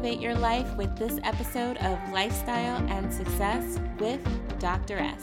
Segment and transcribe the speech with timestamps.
[0.00, 4.18] elevate your life with this episode of Lifestyle and Success with
[4.58, 4.96] Dr.
[4.96, 5.22] S.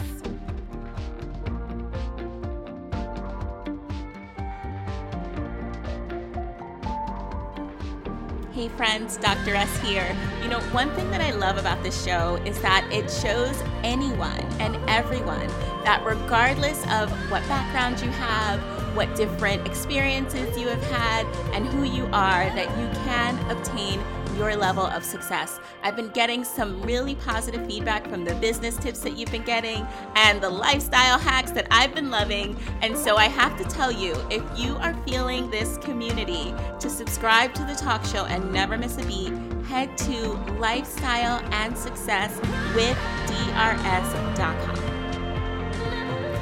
[8.53, 9.55] Hey friends, Dr.
[9.55, 10.15] S here.
[10.43, 14.45] You know, one thing that I love about this show is that it shows anyone
[14.59, 15.47] and everyone
[15.85, 18.59] that regardless of what background you have,
[18.95, 21.25] what different experiences you have had,
[21.55, 23.99] and who you are, that you can obtain
[24.37, 25.59] your level of success.
[25.83, 29.85] I've been getting some really positive feedback from the business tips that you've been getting
[30.15, 32.57] and the lifestyle hacks that I've been loving.
[32.81, 37.53] And so I have to tell you if you are feeling this community, to subscribe
[37.55, 39.33] to the talk show and never miss a beat,
[39.65, 42.37] head to lifestyle and success
[42.75, 42.97] with
[43.27, 44.77] drs.com.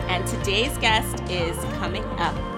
[0.08, 2.55] And today's guest is coming up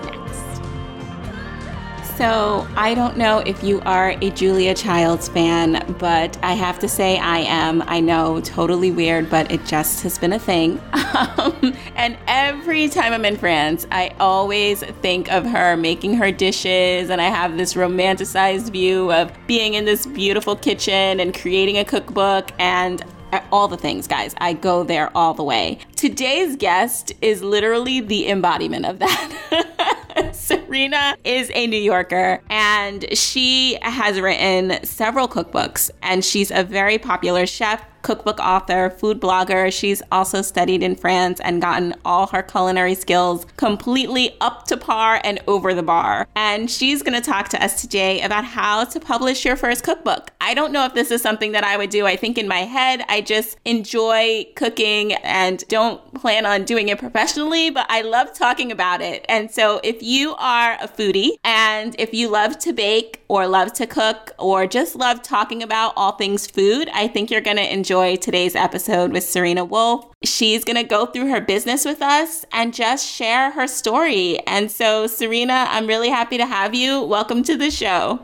[2.17, 6.87] so, I don't know if you are a Julia Childs fan, but I have to
[6.87, 7.83] say I am.
[7.83, 10.81] I know, totally weird, but it just has been a thing.
[11.17, 17.09] Um, and every time I'm in France, I always think of her making her dishes,
[17.09, 21.85] and I have this romanticized view of being in this beautiful kitchen and creating a
[21.85, 22.51] cookbook.
[22.59, 23.03] And
[23.51, 24.35] all the things, guys.
[24.37, 25.79] I go there all the way.
[25.95, 30.03] Today's guest is literally the embodiment of that.
[30.31, 36.97] Serena is a New Yorker and she has written several cookbooks and she's a very
[36.97, 39.71] popular chef cookbook author, food blogger.
[39.71, 45.19] She's also studied in France and gotten all her culinary skills completely up to par
[45.23, 46.27] and over the bar.
[46.35, 50.31] And she's going to talk to us today about how to publish your first cookbook.
[50.39, 52.05] I don't know if this is something that I would do.
[52.05, 56.99] I think in my head, I just enjoy cooking and don't plan on doing it
[56.99, 59.25] professionally, but I love talking about it.
[59.27, 63.73] And so if you are a foodie and if you love to bake or love
[63.73, 67.73] to cook or just love talking about all things food, I think you're going to
[67.73, 70.11] enjoy enjoy today's episode with Serena Wolf.
[70.21, 74.39] She's going to go through her business with us and just share her story.
[74.45, 77.01] And so, Serena, I'm really happy to have you.
[77.01, 78.19] Welcome to the show.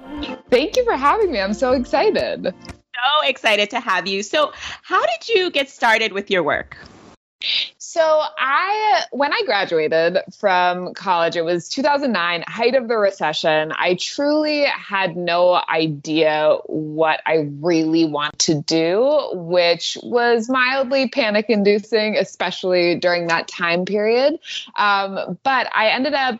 [0.49, 1.39] Thank you for having me.
[1.39, 2.43] I'm so excited.
[2.43, 4.21] So excited to have you.
[4.21, 6.77] So, how did you get started with your work?
[7.93, 13.71] So I, when I graduated from college, it was 2009, height of the recession.
[13.71, 21.45] I truly had no idea what I really want to do, which was mildly panic
[21.49, 24.39] inducing, especially during that time period.
[24.75, 26.39] Um, but I ended up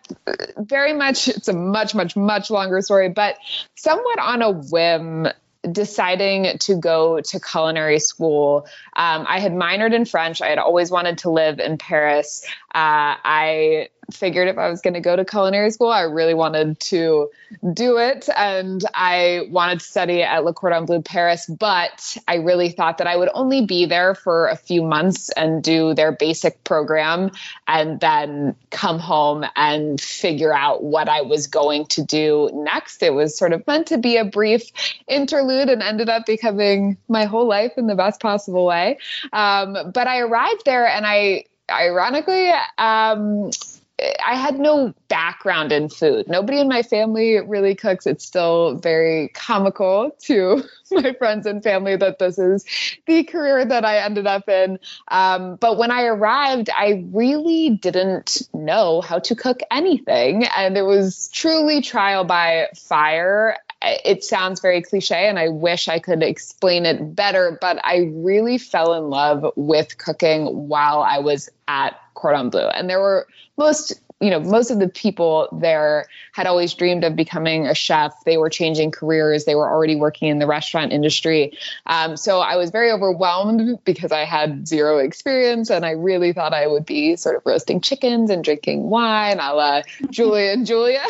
[0.58, 3.38] very much, it's a much, much, much longer story, but
[3.76, 5.28] somewhat on a whim
[5.72, 8.66] deciding to go to culinary school,
[8.96, 10.42] um, I had minored in French.
[10.42, 12.44] I had always wanted to live in Paris.
[12.74, 16.80] Uh, I figured if I was going to go to culinary school, I really wanted
[16.82, 17.30] to
[17.74, 18.30] do it.
[18.36, 23.08] And I wanted to study at Le Cordon Bleu Paris, but I really thought that
[23.08, 27.32] I would only be there for a few months and do their basic program
[27.68, 33.02] and then come home and figure out what I was going to do next.
[33.04, 34.64] It was sort of meant to be a brief
[35.08, 38.98] interlude and ended up becoming my whole life in the best possible way.
[39.32, 43.52] Um, but I arrived there and I, ironically, um,
[44.00, 46.28] I had no background in food.
[46.28, 48.08] Nobody in my family really cooks.
[48.08, 52.66] It's still very comical to my friends and family that this is
[53.06, 54.80] the career that I ended up in.
[55.10, 60.46] Um, but when I arrived, I really didn't know how to cook anything.
[60.46, 66.00] And it was truly trial by fire it sounds very cliche and I wish I
[66.00, 71.50] could explain it better, but I really fell in love with cooking while I was
[71.68, 72.68] at Cordon Bleu.
[72.68, 73.28] And there were
[73.58, 78.14] most you know most of the people there had always dreamed of becoming a chef.
[78.26, 79.44] They were changing careers.
[79.44, 81.58] They were already working in the restaurant industry.
[81.86, 86.54] Um, so i was very overwhelmed because i had zero experience and i really thought
[86.54, 91.04] i would be sort of roasting chickens and drinking wine a la julie and julia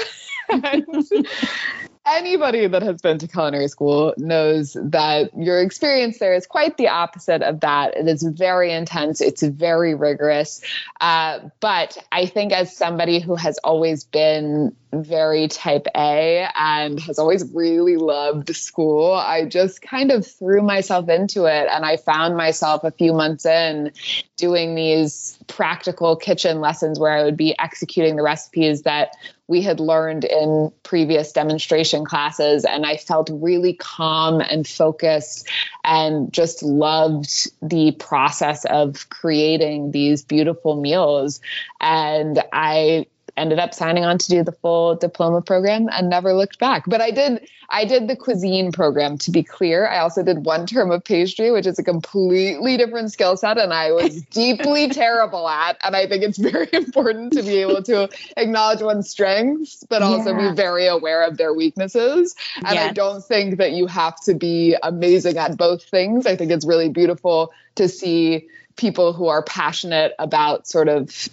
[2.06, 6.90] anybody that has been to culinary school knows that your experience there is quite the
[6.90, 7.96] opposite of that.
[7.96, 10.62] It is very intense, it's very rigorous.
[11.00, 17.20] Uh, but I think, as somebody who has always been very type A and has
[17.20, 21.68] always really loved school, I just kind of threw myself into it.
[21.72, 23.92] And I found myself a few months in
[24.38, 29.16] doing these practical kitchen lessons where I would be executing the recipes that
[29.48, 32.64] we had learned in previous demonstration classes.
[32.64, 35.50] And I felt really calm and focused
[35.84, 41.42] and just loved the process of creating these beautiful meals.
[41.82, 46.60] And I ended up signing on to do the full diploma program and never looked
[46.60, 46.84] back.
[46.88, 49.88] But I did I did the cuisine program to be clear.
[49.88, 53.74] I also did one term of pastry, which is a completely different skill set and
[53.74, 55.78] I was deeply terrible at.
[55.84, 60.32] And I think it's very important to be able to acknowledge one's strengths, but also
[60.32, 60.50] yeah.
[60.50, 62.36] be very aware of their weaknesses.
[62.58, 62.90] And yes.
[62.90, 66.28] I don't think that you have to be amazing at both things.
[66.28, 71.30] I think it's really beautiful to see people who are passionate about sort of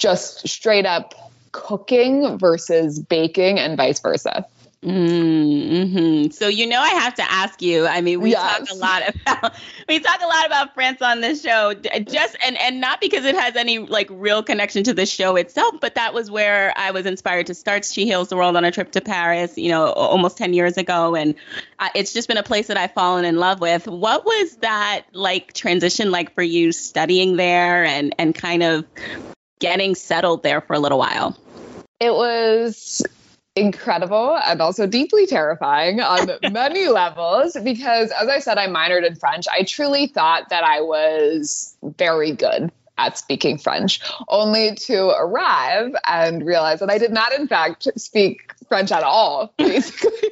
[0.00, 1.14] just straight up
[1.52, 4.46] cooking versus baking and vice versa.
[4.82, 6.30] Mm-hmm.
[6.30, 7.86] So you know I have to ask you.
[7.86, 8.58] I mean, we yes.
[8.58, 9.54] talk a lot about
[9.88, 13.34] we talk a lot about France on this show, just and and not because it
[13.34, 17.04] has any like real connection to the show itself, but that was where I was
[17.04, 17.84] inspired to start.
[17.84, 21.14] She Heals the World on a trip to Paris, you know, almost ten years ago,
[21.14, 21.34] and
[21.94, 23.86] it's just been a place that I've fallen in love with.
[23.86, 28.86] What was that like transition like for you studying there and and kind of
[29.60, 31.38] getting settled there for a little while?
[32.00, 33.02] It was
[33.56, 39.14] incredible and also deeply terrifying on many levels because, as I said, I minored in
[39.14, 39.46] French.
[39.48, 46.44] I truly thought that I was very good at speaking French, only to arrive and
[46.44, 50.28] realize that I did not, in fact, speak French at all, basically.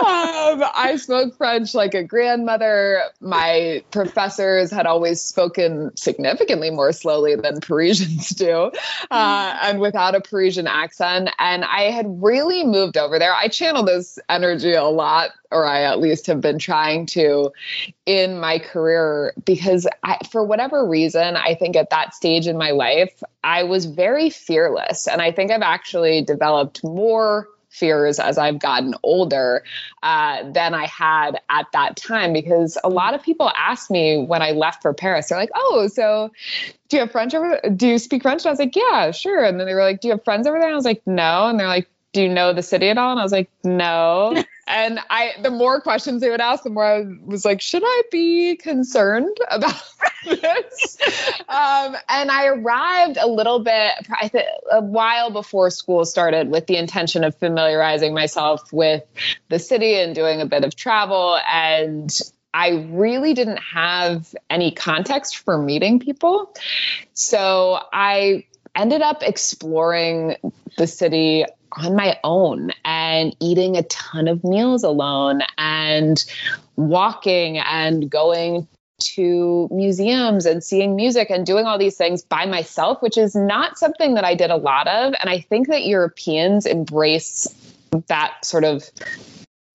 [0.00, 3.02] um, I spoke French like a grandmother.
[3.20, 8.72] My professors had always spoken significantly more slowly than Parisians do,
[9.10, 11.28] uh, and without a Parisian accent.
[11.38, 13.34] And I had really moved over there.
[13.34, 17.52] I channel this energy a lot or I at least have been trying to
[18.04, 22.70] in my career because I, for whatever reason, I think at that stage in my
[22.70, 25.06] life, I was very fearless.
[25.06, 29.62] And I think I've actually developed more fears as I've gotten older
[30.02, 34.40] uh, than I had at that time because a lot of people ask me when
[34.40, 36.30] I left for Paris, they're like, oh, so
[36.88, 37.70] do you have French over there?
[37.70, 38.42] Do you speak French?
[38.42, 39.44] And I was like, yeah, sure.
[39.44, 40.68] And then they were like, do you have friends over there?
[40.68, 41.48] And I was like, no.
[41.48, 43.10] And they're like, do you know the city at all?
[43.10, 44.42] And I was like, no.
[44.66, 48.02] and I, the more questions they would ask, the more I was like, should I
[48.10, 49.80] be concerned about
[50.24, 50.98] this?
[51.48, 56.66] um, and I arrived a little bit, I think, a while before school started with
[56.66, 59.04] the intention of familiarizing myself with
[59.48, 61.38] the city and doing a bit of travel.
[61.48, 62.10] And
[62.52, 66.52] I really didn't have any context for meeting people.
[67.12, 70.36] So I ended up exploring
[70.76, 71.44] the city
[71.78, 76.24] on my own and eating a ton of meals alone and
[76.76, 78.66] walking and going
[78.98, 83.78] to museums and seeing music and doing all these things by myself, which is not
[83.78, 85.14] something that I did a lot of.
[85.20, 87.46] And I think that Europeans embrace
[88.08, 88.88] that sort of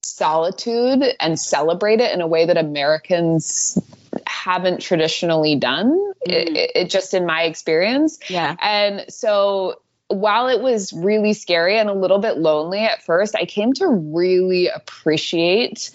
[0.03, 3.77] solitude and celebrate it in a way that Americans
[4.25, 5.91] haven't traditionally done.
[6.27, 6.31] Mm.
[6.31, 8.19] It, it, just in my experience.
[8.27, 8.55] Yeah.
[8.59, 9.81] And so
[10.11, 13.87] while it was really scary and a little bit lonely at first, I came to
[13.87, 15.91] really appreciate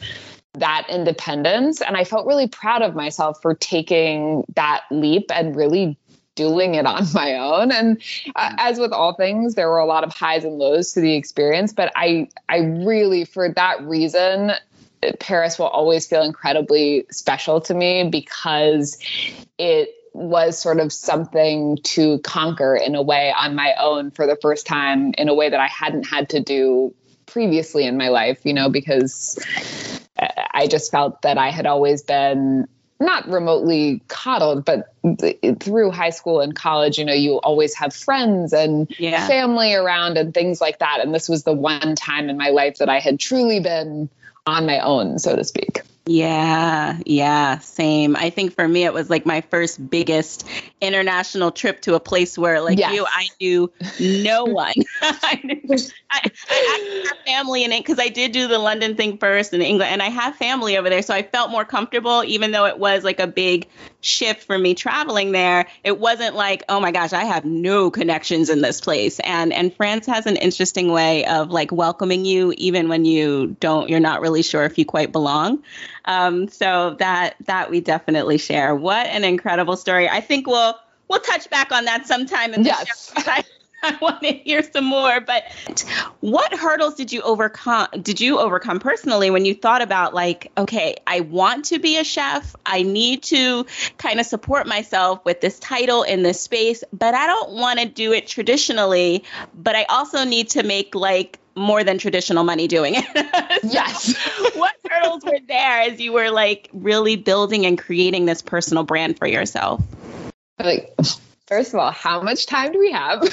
[0.55, 1.81] that independence.
[1.81, 5.99] And I felt really proud of myself for taking that leap and really
[6.35, 7.73] doing it on my own.
[7.73, 8.01] And
[8.37, 11.15] uh, as with all things, there were a lot of highs and lows to the
[11.15, 11.73] experience.
[11.73, 14.53] But I, I really, for that reason,
[15.21, 18.99] Paris will always feel incredibly special to me because
[19.59, 24.37] it was sort of something to conquer in a way on my own for the
[24.41, 26.95] first time in a way that I hadn't had to do
[27.27, 29.39] previously in my life, you know, because
[30.19, 32.67] I just felt that I had always been
[32.99, 34.95] not remotely coddled, but
[35.61, 39.27] through high school and college, you know, you always have friends and yeah.
[39.27, 41.01] family around and things like that.
[41.01, 44.09] And this was the one time in my life that I had truly been
[44.47, 45.83] on my own, so to speak.
[46.09, 48.15] Yeah, yeah, same.
[48.15, 50.47] I think for me, it was like my first biggest
[50.81, 52.95] international trip to a place where, like yes.
[52.95, 54.75] you, I knew no one.
[55.03, 55.61] I,
[56.13, 59.63] I, I have family in it because I did do the London thing first in
[59.63, 62.79] England, and I have family over there, so I felt more comfortable, even though it
[62.79, 63.67] was like a big
[64.01, 65.67] shift for me traveling there.
[65.83, 69.75] It wasn't like, oh my gosh, I have no connections in this place, and and
[69.75, 74.21] France has an interesting way of like welcoming you, even when you don't, you're not
[74.21, 75.65] really sure if you quite belong.
[76.07, 78.75] Um, so that that we definitely share.
[78.75, 80.09] What an incredible story!
[80.09, 80.77] I think we'll
[81.09, 83.13] we'll touch back on that sometime in the yes.
[83.15, 83.23] show.
[83.31, 83.45] I,
[83.83, 85.21] I want to hear some more.
[85.21, 85.45] But
[86.21, 87.89] what hurdles did you overcome?
[88.03, 92.05] Did you overcome personally when you thought about like, okay, I want to be a
[92.05, 92.57] chef.
[92.65, 93.67] I need to
[93.99, 97.87] kind of support myself with this title in this space, but I don't want to
[97.87, 99.25] do it traditionally.
[99.55, 103.05] But I also need to make like more than traditional money doing it.
[103.63, 104.15] so yes.
[104.57, 109.19] what hurdles were there as you were like really building and creating this personal brand
[109.19, 109.83] for yourself?
[110.59, 110.95] Like
[111.47, 113.23] first of all, how much time do we have?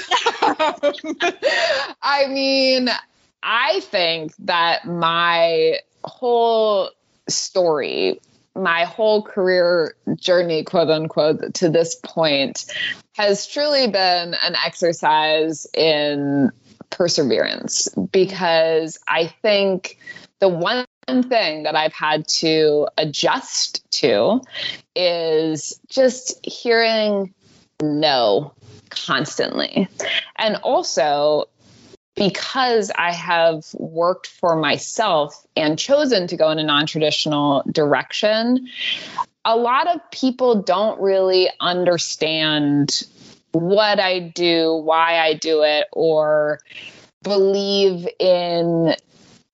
[2.01, 2.89] I mean,
[3.41, 6.89] I think that my whole
[7.27, 8.19] story,
[8.55, 12.65] my whole career journey, quote unquote, to this point
[13.13, 16.51] has truly been an exercise in
[16.89, 19.97] perseverance because I think
[20.39, 24.41] the one thing that I've had to adjust to
[24.95, 27.33] is just hearing
[27.81, 28.53] no
[28.89, 29.87] constantly.
[30.35, 31.45] And also,
[32.15, 38.67] because I have worked for myself and chosen to go in a non traditional direction,
[39.45, 43.03] a lot of people don't really understand
[43.51, 46.59] what I do, why I do it, or
[47.23, 48.95] believe in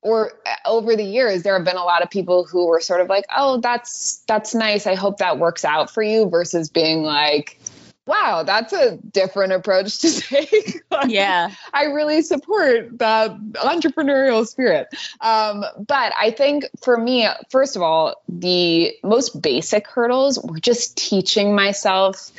[0.02, 0.32] or
[0.66, 3.26] over the years there have been a lot of people who were sort of like
[3.36, 4.88] oh that's that's nice.
[4.88, 7.60] I hope that works out for you versus being like
[8.06, 10.82] wow that's a different approach to take.
[10.90, 11.52] Like, yeah.
[11.74, 14.88] I really support the entrepreneurial spirit.
[15.22, 20.98] Um, but i think for me first of all the most basic hurdles were just
[20.98, 22.32] teaching myself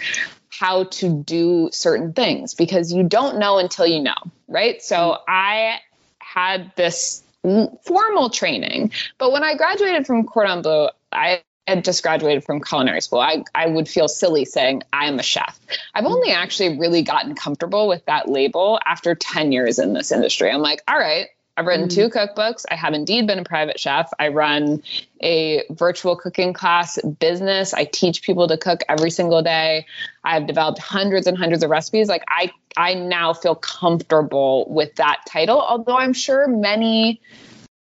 [0.48, 4.14] how to do certain things because you don't know until you know
[4.48, 4.82] right?
[4.82, 5.22] So mm-hmm.
[5.28, 5.80] i
[6.18, 8.92] had this formal training.
[9.18, 13.20] But when I graduated from Cordon Bleu, I had just graduated from culinary school.
[13.20, 15.58] I, I would feel silly saying I am a chef.
[15.94, 20.50] I've only actually really gotten comfortable with that label after 10 years in this industry.
[20.50, 21.28] I'm like, all right,
[21.60, 22.10] I've written two mm.
[22.10, 22.64] cookbooks.
[22.70, 24.10] I have indeed been a private chef.
[24.18, 24.82] I run
[25.22, 27.74] a virtual cooking class business.
[27.74, 29.84] I teach people to cook every single day.
[30.24, 32.08] I've developed hundreds and hundreds of recipes.
[32.08, 37.20] Like I I now feel comfortable with that title, although I'm sure many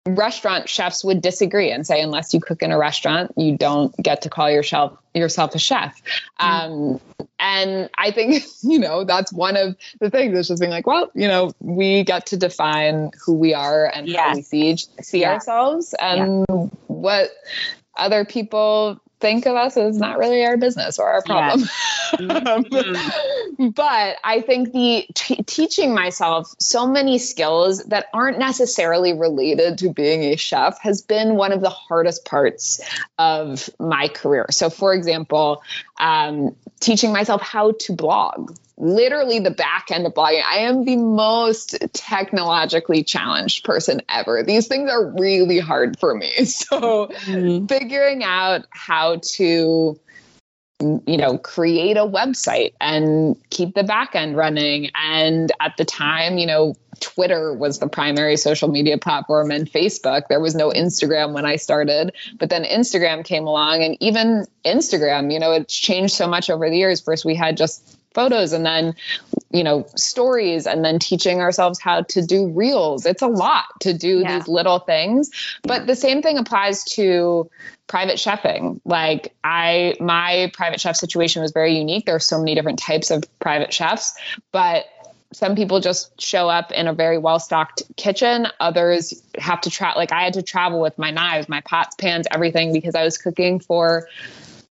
[0.07, 4.21] restaurant chefs would disagree and say unless you cook in a restaurant you don't get
[4.21, 5.99] to call yourself yourself a chef
[6.39, 6.45] mm-hmm.
[6.45, 7.01] um,
[7.39, 11.09] and i think you know that's one of the things is just being like well
[11.15, 14.19] you know we get to define who we are and yes.
[14.19, 15.33] how we see see yeah.
[15.33, 16.55] ourselves and yeah.
[16.87, 17.31] what
[17.97, 21.61] other people think of us as not really our business or our problem.
[21.61, 22.19] Yes.
[22.19, 23.69] mm-hmm.
[23.75, 29.91] but I think the t- teaching myself so many skills that aren't necessarily related to
[29.91, 32.81] being a chef has been one of the hardest parts
[33.17, 34.45] of my career.
[34.51, 35.63] So, for example,
[35.99, 40.43] um, teaching myself how to blog literally the back end of blogging.
[40.43, 44.43] I am the most technologically challenged person ever.
[44.43, 46.33] These things are really hard for me.
[46.45, 47.65] So mm-hmm.
[47.65, 49.99] figuring out how to
[50.79, 56.37] you know create a website and keep the back end running and at the time
[56.37, 60.27] you know Twitter was the primary social media platform and Facebook.
[60.29, 65.31] There was no Instagram when I started, but then Instagram came along and even Instagram,
[65.31, 67.01] you know, it's changed so much over the years.
[67.01, 68.95] First we had just photos and then
[69.51, 73.93] you know stories and then teaching ourselves how to do reels it's a lot to
[73.93, 74.39] do yeah.
[74.39, 75.29] these little things
[75.61, 77.49] but the same thing applies to
[77.87, 82.55] private chefing like i my private chef situation was very unique there are so many
[82.55, 84.15] different types of private chefs
[84.51, 84.85] but
[85.33, 88.47] some people just show up in a very well stocked kitchen.
[88.61, 89.99] Others have to travel.
[89.99, 93.17] Like I had to travel with my knives, my pots, pans, everything because I was
[93.17, 94.07] cooking for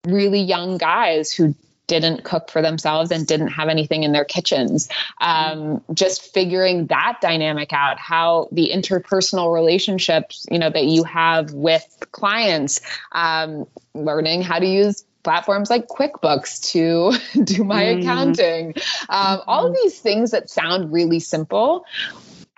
[0.05, 1.55] really young guys who
[1.91, 4.87] didn't cook for themselves and didn't have anything in their kitchens.
[5.19, 11.51] Um, just figuring that dynamic out, how the interpersonal relationships, you know, that you have
[11.51, 12.79] with clients,
[13.11, 17.99] um, learning how to use platforms like QuickBooks to do my mm.
[17.99, 18.73] accounting.
[19.09, 21.85] Um, all of these things that sound really simple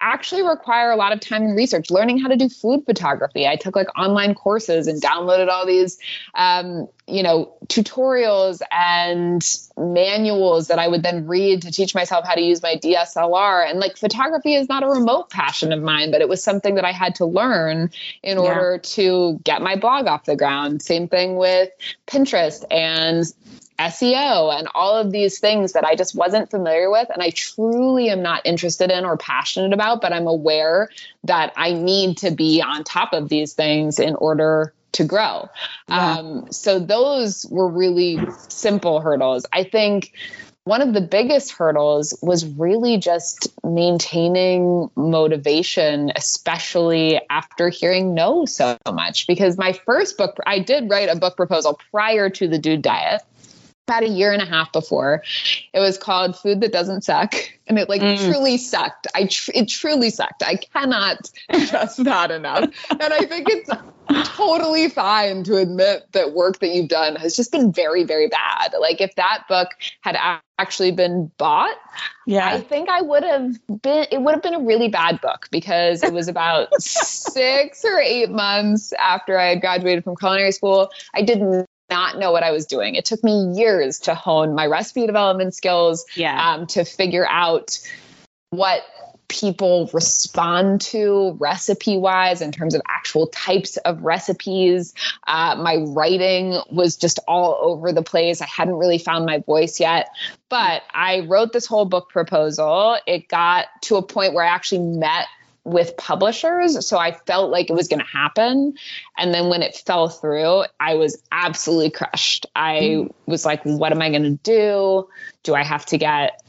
[0.04, 1.90] actually require a lot of time and research.
[1.90, 5.98] Learning how to do food photography, I took like online courses and downloaded all these,
[6.36, 9.42] um, you know, tutorials and
[9.78, 13.70] manuals that I would then read to teach myself how to use my DSLR.
[13.70, 16.86] And like photography is not a remote passion of mine, but it was something that
[16.86, 17.90] I had to learn
[18.22, 18.44] in yeah.
[18.44, 20.82] order to get my blog off the ground.
[20.82, 21.70] Same thing with
[22.08, 23.26] Pinterest and
[23.80, 28.10] SEO and all of these things that I just wasn't familiar with and I truly
[28.10, 30.90] am not interested in or passionate about, but I'm aware
[31.24, 35.50] that I need to be on top of these things in order to grow.
[35.90, 36.18] Yeah.
[36.18, 39.46] Um, so those were really simple hurdles.
[39.52, 40.14] I think
[40.66, 48.78] one of the biggest hurdles was really just maintaining motivation, especially after hearing no so
[48.90, 49.28] much.
[49.28, 53.24] Because my first book, I did write a book proposal prior to the dude diet
[53.88, 55.24] about a year and a half before.
[55.74, 57.36] It was called Food That Doesn't Suck.
[57.68, 58.18] And it like mm.
[58.18, 59.08] truly sucked.
[59.16, 60.44] I tr- it truly sucked.
[60.44, 62.70] I cannot stress that enough.
[62.90, 63.70] And I think it's
[64.36, 68.74] totally fine to admit that work that you've done has just been very, very bad.
[68.80, 69.70] Like if that book
[70.02, 70.18] had
[70.58, 71.76] actually been bought,
[72.26, 74.08] yeah, I think I would have been.
[74.12, 78.30] It would have been a really bad book because it was about six or eight
[78.30, 80.90] months after I had graduated from culinary school.
[81.14, 82.96] I did not know what I was doing.
[82.96, 86.54] It took me years to hone my recipe development skills, yeah.
[86.54, 87.80] um, to figure out
[88.50, 88.82] what
[89.28, 94.94] people respond to recipe wise in terms of actual types of recipes.
[95.28, 98.42] Uh, my writing was just all over the place.
[98.42, 100.10] I hadn't really found my voice yet.
[100.50, 102.98] But I wrote this whole book proposal.
[103.08, 105.26] It got to a point where I actually met
[105.66, 106.86] with publishers.
[106.86, 108.74] So I felt like it was going to happen.
[109.18, 112.46] And then when it fell through, I was absolutely crushed.
[112.56, 113.14] I mm.
[113.26, 115.08] was like, what am I going to do?
[115.44, 116.43] Do I have to get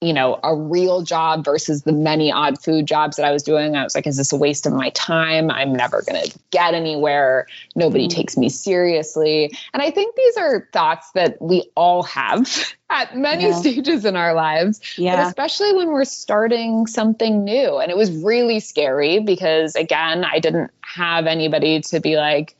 [0.00, 3.74] you know, a real job versus the many odd food jobs that I was doing.
[3.74, 5.50] I was like, is this a waste of my time?
[5.50, 7.46] I'm never going to get anywhere.
[7.74, 9.52] Nobody mm takes me seriously.
[9.74, 12.48] And I think these are thoughts that we all have
[12.90, 13.54] at many yeah.
[13.54, 15.16] stages in our lives, yeah.
[15.16, 17.78] but especially when we're starting something new.
[17.78, 22.56] And it was really scary because, again, I didn't have anybody to be like,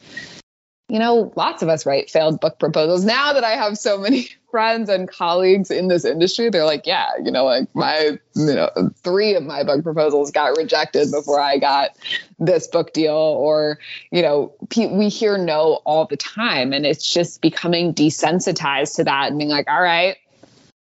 [0.88, 3.04] you know, lots of us write failed book proposals.
[3.04, 7.10] Now that I have so many friends and colleagues in this industry, they're like, yeah,
[7.22, 8.70] you know, like my, you know,
[9.02, 11.90] three of my book proposals got rejected before I got
[12.38, 13.12] this book deal.
[13.12, 13.78] Or,
[14.10, 16.72] you know, we hear no all the time.
[16.72, 20.16] And it's just becoming desensitized to that and being like, all right,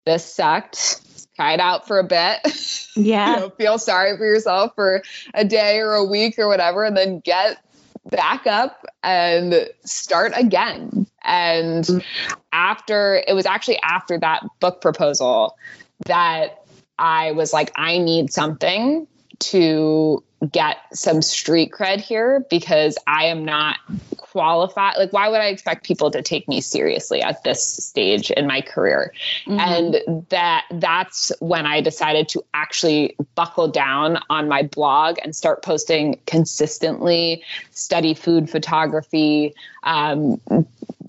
[0.05, 1.01] this sucked
[1.37, 2.39] try it out for a bit.
[2.97, 3.35] Yeah.
[3.35, 5.03] you know, feel sorry for yourself for
[5.35, 7.63] a day or a week or whatever, and then get
[8.09, 11.07] back up and start again.
[11.23, 12.33] And mm-hmm.
[12.51, 15.57] after it was actually after that book proposal
[16.05, 16.61] that
[16.97, 19.07] I was like, I need something
[19.39, 23.77] to get some street cred here because I am not
[24.17, 24.97] qualified.
[24.97, 28.61] Like, why would I expect people to take me seriously at this stage in my
[28.61, 29.13] career?
[29.47, 29.59] Mm-hmm.
[29.59, 35.63] And that that's when I decided to actually buckle down on my blog and start
[35.63, 40.39] posting consistently, study food photography, um,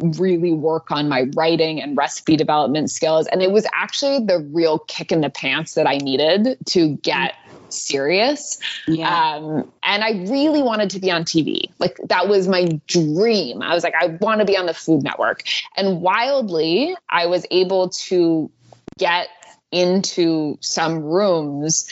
[0.01, 3.27] really work on my writing and recipe development skills.
[3.27, 7.35] And it was actually the real kick in the pants that I needed to get
[7.73, 8.59] serious.
[8.87, 9.37] Yeah.
[9.37, 11.71] Um, and I really wanted to be on TV.
[11.79, 13.63] Like that was my dream.
[13.63, 15.43] I was like, I want to be on the Food Network.
[15.77, 18.51] And wildly, I was able to
[18.99, 19.29] get
[19.71, 21.89] into some rooms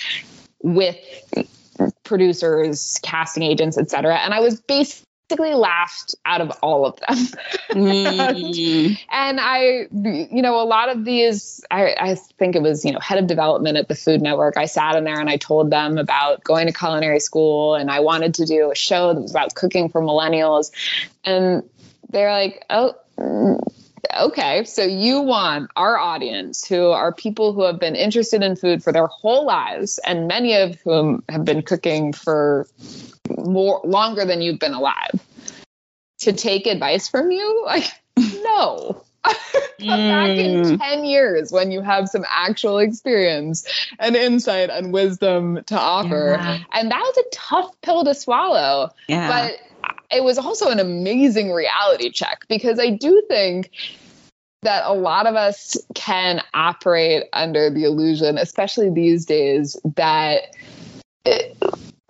[0.63, 0.97] with
[2.05, 4.17] producers, casting agents, etc.
[4.17, 7.17] And I was basically basically laughed out of all of them.
[7.71, 8.99] mm.
[9.11, 13.01] and I, you know, a lot of these, I, I, think it was, you know,
[13.01, 14.57] head of development at the Food Network.
[14.57, 18.01] I sat in there and I told them about going to culinary school and I
[18.01, 20.71] wanted to do a show that was about cooking for millennials.
[21.25, 21.63] And
[22.11, 22.95] they're like, oh,
[24.21, 28.83] okay, so you want our audience, who are people who have been interested in food
[28.83, 32.67] for their whole lives, and many of whom have been cooking for
[33.29, 35.21] more longer than you've been alive
[36.19, 37.65] to take advice from you?
[37.65, 39.03] Like, no.
[39.25, 39.35] Come
[39.79, 40.79] back in mm.
[40.79, 43.67] 10 years when you have some actual experience
[43.99, 46.37] and insight and wisdom to offer.
[46.39, 46.59] Yeah.
[46.73, 48.91] And that was a tough pill to swallow.
[49.09, 49.29] Yeah.
[49.29, 49.59] But
[50.11, 53.71] it was also an amazing reality check because I do think
[54.67, 60.55] that a lot of us can operate under the illusion, especially these days, that.
[61.25, 61.57] It,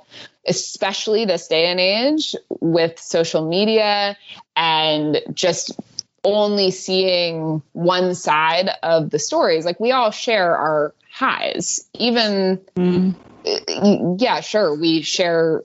[0.46, 4.16] especially this day and age with social media
[4.56, 5.78] and just
[6.24, 14.16] only seeing one side of the stories like we all share our highs even mm.
[14.18, 15.62] yeah sure we share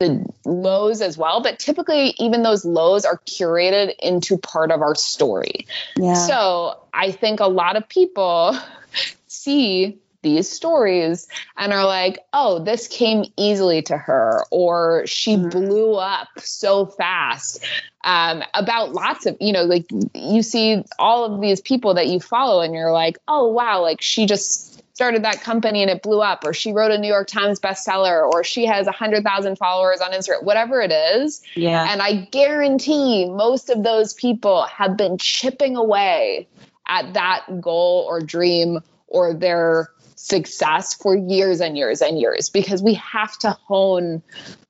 [0.00, 4.96] the lows as well but typically even those lows are curated into part of our
[4.96, 6.14] story yeah.
[6.14, 8.58] so i think a lot of people
[9.28, 15.50] see these stories and are like, oh, this came easily to her, or she mm-hmm.
[15.50, 17.64] blew up so fast.
[18.02, 22.18] Um, about lots of, you know, like you see all of these people that you
[22.18, 26.20] follow, and you're like, oh, wow, like she just started that company and it blew
[26.20, 30.10] up, or she wrote a New York Times bestseller, or she has 100,000 followers on
[30.10, 31.40] Instagram, whatever it is.
[31.54, 31.86] Yeah.
[31.88, 36.48] And I guarantee most of those people have been chipping away
[36.88, 39.90] at that goal or dream or their
[40.26, 44.22] success for years and years and years because we have to hone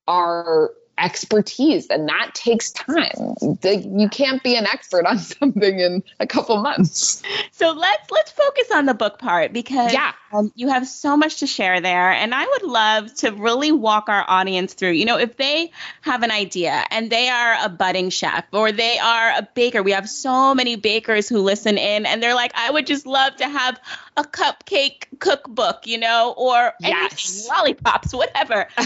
[0.06, 3.34] our expertise and that takes time.
[3.62, 7.22] You can't be an expert on something in a couple months.
[7.52, 10.12] So let's let's focus on the book part because yeah.
[10.32, 14.08] um, you have so much to share there and i would love to really walk
[14.08, 18.10] our audience through you know if they have an idea and they are a budding
[18.10, 19.82] chef or they are a baker.
[19.82, 23.36] We have so many bakers who listen in and they're like i would just love
[23.36, 23.80] to have
[24.16, 27.46] a cupcake cookbook you know or yes.
[27.48, 28.66] lollipops whatever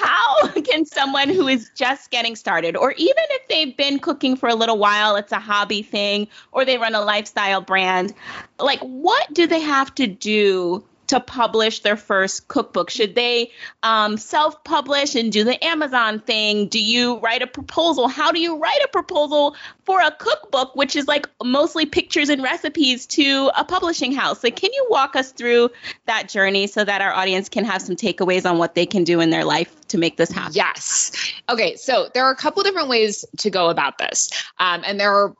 [0.00, 4.48] how can someone who is just getting started, or even if they've been cooking for
[4.48, 8.14] a little while, it's a hobby thing, or they run a lifestyle brand,
[8.58, 12.88] like what do they have to do to publish their first cookbook?
[12.88, 13.50] Should they
[13.82, 16.68] um, self publish and do the Amazon thing?
[16.68, 18.06] Do you write a proposal?
[18.06, 22.44] How do you write a proposal for a cookbook, which is like mostly pictures and
[22.44, 24.44] recipes to a publishing house?
[24.44, 25.70] Like, can you walk us through
[26.06, 29.18] that journey so that our audience can have some takeaways on what they can do
[29.18, 30.52] in their life to make this happen?
[30.54, 31.10] Yes.
[31.48, 31.74] Okay.
[31.74, 34.30] So there are a couple different ways to go about this.
[34.60, 35.34] Um, and there are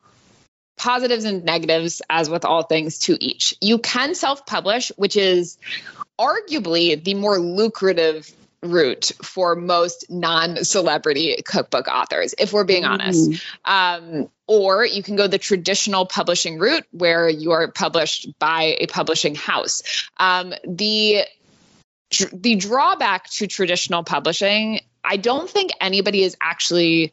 [0.81, 3.55] positives and negatives, as with all things, to each.
[3.61, 5.59] You can self publish, which is
[6.19, 13.31] arguably the more lucrative route for most non celebrity cookbook authors, if we're being honest.
[13.31, 13.41] Mm.
[14.25, 18.87] Um, or you can go the traditional publishing route where you are published by a
[18.87, 19.83] publishing house.
[20.19, 21.25] Um, the
[22.33, 27.13] the drawback to traditional publishing, I don't think anybody is actually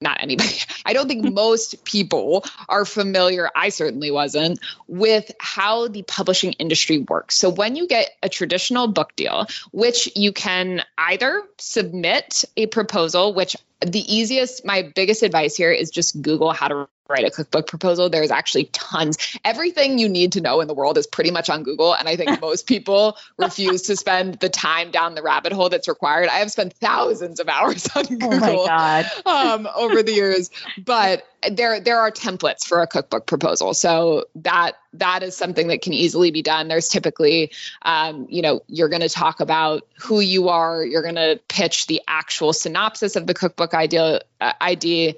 [0.00, 0.58] not anybody.
[0.86, 6.98] I don't think most people are familiar, I certainly wasn't, with how the publishing industry
[6.98, 7.36] works.
[7.36, 13.34] So when you get a traditional book deal, which you can either submit a proposal,
[13.34, 17.66] which the easiest, my biggest advice here is just Google how to write a cookbook
[17.66, 18.08] proposal.
[18.10, 19.38] There's actually tons.
[19.44, 21.94] Everything you need to know in the world is pretty much on Google.
[21.94, 25.88] And I think most people refuse to spend the time down the rabbit hole that's
[25.88, 26.28] required.
[26.28, 31.80] I have spent thousands of hours on Google oh um, over the years, but there
[31.80, 33.74] there are templates for a cookbook proposal.
[33.74, 36.68] So that that is something that can easily be done.
[36.68, 40.84] There's typically, um, you know, you're going to talk about who you are.
[40.84, 44.20] You're going to pitch the actual synopsis of the cookbook idea.
[44.40, 45.14] Uh, idea.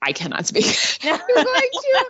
[0.00, 0.64] I cannot speak.
[1.02, 2.04] you're going to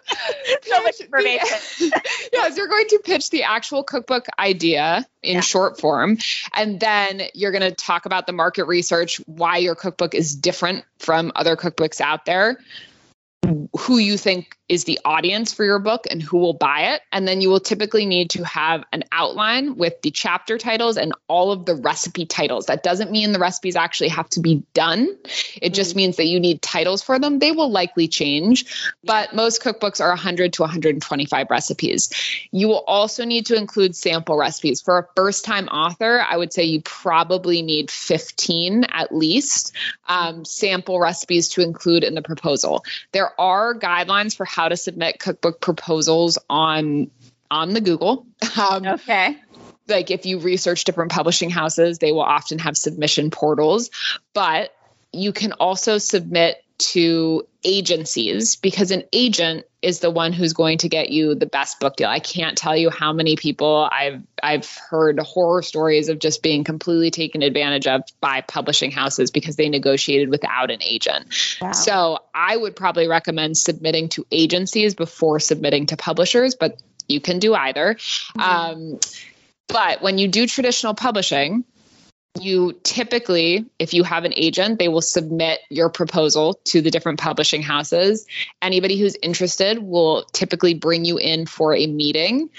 [0.62, 1.90] so much information.
[2.32, 5.40] yes, you're going to pitch the actual cookbook idea in yeah.
[5.40, 6.18] short form,
[6.54, 10.84] and then you're going to talk about the market research, why your cookbook is different
[11.00, 12.58] from other cookbooks out there
[13.78, 17.02] who you think is the audience for your book and who will buy it.
[17.10, 21.12] And then you will typically need to have an outline with the chapter titles and
[21.26, 22.66] all of the recipe titles.
[22.66, 25.16] That doesn't mean the recipes actually have to be done,
[25.60, 25.96] it just mm-hmm.
[25.96, 27.38] means that you need titles for them.
[27.38, 32.10] They will likely change, but most cookbooks are 100 to 125 recipes.
[32.50, 34.82] You will also need to include sample recipes.
[34.82, 39.74] For a first time author, I would say you probably need 15 at least
[40.08, 42.84] um, sample recipes to include in the proposal.
[43.12, 47.10] There are guidelines for how to submit cookbook proposals on
[47.50, 48.26] on the Google.
[48.58, 49.36] Um, okay.
[49.86, 53.90] Like if you research different publishing houses, they will often have submission portals,
[54.34, 54.74] but
[55.12, 60.88] you can also submit to agencies because an agent is the one who's going to
[60.88, 62.08] get you the best book deal.
[62.08, 66.64] I can't tell you how many people I've I've heard horror stories of just being
[66.64, 71.34] completely taken advantage of by publishing houses because they negotiated without an agent.
[71.60, 71.72] Wow.
[71.72, 77.38] So, I would probably recommend submitting to agencies before submitting to publishers, but you can
[77.38, 77.94] do either.
[77.94, 78.40] Mm-hmm.
[78.40, 79.00] Um,
[79.66, 81.64] but when you do traditional publishing,
[82.42, 87.18] you typically, if you have an agent, they will submit your proposal to the different
[87.18, 88.26] publishing houses.
[88.62, 92.50] Anybody who's interested will typically bring you in for a meeting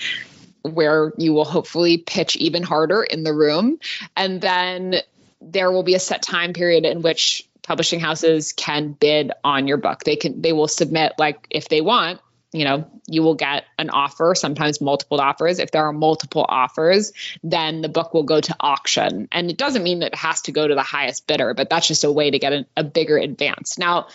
[0.62, 3.80] where you will hopefully pitch even harder in the room.
[4.16, 4.96] And then
[5.42, 9.78] there will be a set time period in which publishing houses can bid on your
[9.78, 10.04] book.
[10.04, 12.20] They can they will submit like if they want
[12.52, 15.60] you know, you will get an offer, sometimes multiple offers.
[15.60, 19.28] If there are multiple offers, then the book will go to auction.
[19.32, 21.88] And it doesn't mean that it has to go to the highest bidder, but that's
[21.88, 23.78] just a way to get a, a bigger advance.
[23.78, 24.08] Now,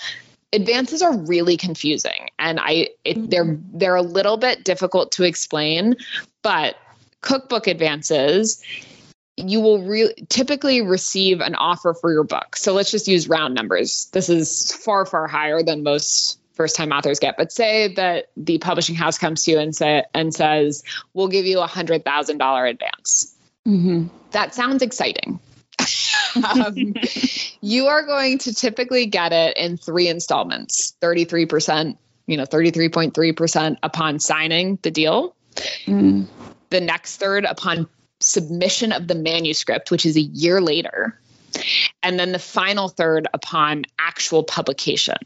[0.52, 3.26] advances are really confusing and I it, mm-hmm.
[3.26, 5.96] they're they're a little bit difficult to explain,
[6.42, 6.76] but
[7.20, 8.62] cookbook advances,
[9.36, 12.56] you will re- typically receive an offer for your book.
[12.56, 14.08] So let's just use round numbers.
[14.12, 17.36] This is far, far higher than most first time authors get.
[17.36, 21.46] But say that the publishing house comes to you and say and says, "We'll give
[21.46, 23.34] you a hundred thousand dollar advance."
[23.66, 24.08] Mm-hmm.
[24.30, 25.40] That sounds exciting.
[26.64, 26.94] um,
[27.60, 31.98] you are going to typically get it in three installments, thirty three percent.
[32.26, 35.34] You know, thirty three point three percent upon signing the deal.
[35.86, 36.26] Mm.
[36.70, 37.88] The next third upon
[38.20, 41.18] submission of the manuscript, which is a year later,
[42.02, 45.18] and then the final third upon actual publication.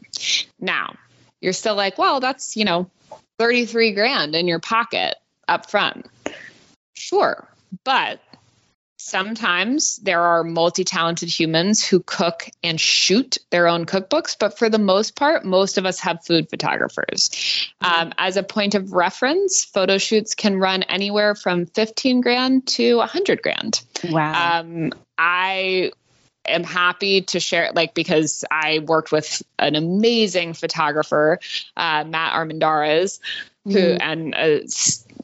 [0.61, 0.97] Now,
[1.41, 2.91] you're still like, well, that's, you know,
[3.39, 6.07] 33 grand in your pocket up front.
[6.95, 7.49] Sure.
[7.85, 8.21] But
[8.99, 14.69] sometimes there are multi talented humans who cook and shoot their own cookbooks, but for
[14.69, 17.31] the most part, most of us have food photographers.
[17.81, 22.97] Um, as a point of reference, photo shoots can run anywhere from 15 grand to
[22.97, 23.81] 100 grand.
[24.11, 24.61] Wow.
[24.61, 25.93] Um, I
[26.45, 31.39] am happy to share it, like because I worked with an amazing photographer,
[31.77, 33.21] uh, Matt Armendariz,
[33.65, 34.01] who mm-hmm.
[34.01, 34.67] and uh,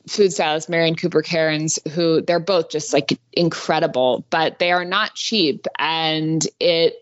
[0.07, 5.15] food stylist Marian Cooper Cairns, who they're both just like incredible, but they are not
[5.15, 5.67] cheap.
[5.79, 6.95] And it,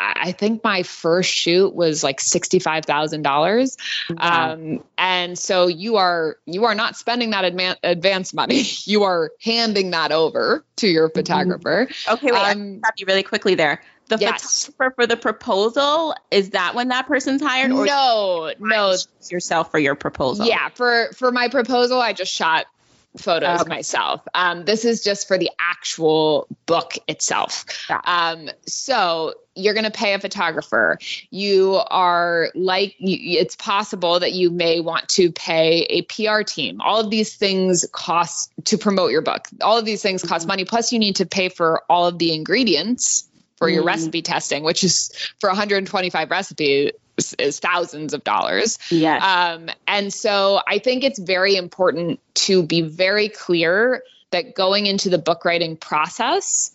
[0.00, 3.30] I think my first shoot was like sixty-five thousand wow.
[3.32, 3.76] dollars,
[4.16, 7.44] um, and so you are you are not spending that
[7.82, 8.64] advance money.
[8.90, 11.18] You are handing that over to your mm-hmm.
[11.18, 11.86] photographer.
[11.88, 12.14] Mm-hmm.
[12.14, 14.66] Okay, wait, um, stop you really quickly there the yes.
[14.66, 18.96] photographer for the proposal is that when that person's hired or no no
[19.30, 22.66] yourself for your proposal yeah for for my proposal i just shot
[23.16, 23.68] photos okay.
[23.68, 28.00] myself um, this is just for the actual book itself yeah.
[28.04, 30.98] um, so you're going to pay a photographer
[31.30, 36.80] you are like you, it's possible that you may want to pay a pr team
[36.80, 40.48] all of these things cost to promote your book all of these things cost mm-hmm.
[40.48, 43.26] money plus you need to pay for all of the ingredients
[43.60, 43.88] for your mm.
[43.88, 46.92] recipe testing, which is for 125 recipes
[47.38, 48.78] is thousands of dollars.
[48.90, 49.22] Yes.
[49.22, 55.10] Um, and so I think it's very important to be very clear that going into
[55.10, 56.72] the book writing process,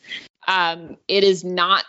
[0.47, 1.85] um, it is not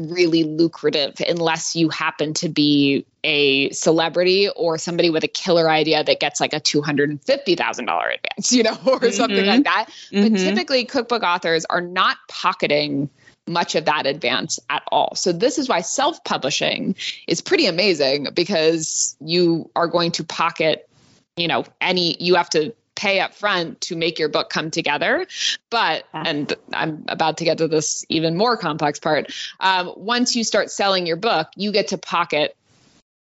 [0.00, 6.04] really lucrative unless you happen to be a celebrity or somebody with a killer idea
[6.04, 9.10] that gets like a $250,000 advance, you know, or mm-hmm.
[9.10, 9.86] something like that.
[10.12, 10.34] Mm-hmm.
[10.34, 13.10] But typically cookbook authors are not pocketing
[13.48, 15.14] much of that advance at all.
[15.14, 20.88] So this is why self-publishing is pretty amazing because you are going to pocket,
[21.36, 25.24] you know, any you have to pay up front to make your book come together.
[25.70, 29.32] But, and I'm about to get to this even more complex part.
[29.60, 32.56] Um, once you start selling your book, you get to pocket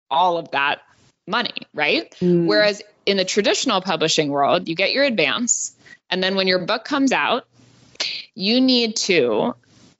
[0.08, 0.82] all of that
[1.26, 2.14] money, right?
[2.20, 2.46] Mm.
[2.46, 5.74] Whereas in the traditional publishing world, you get your advance.
[6.10, 7.48] And then when your book comes out,
[8.36, 9.56] you need to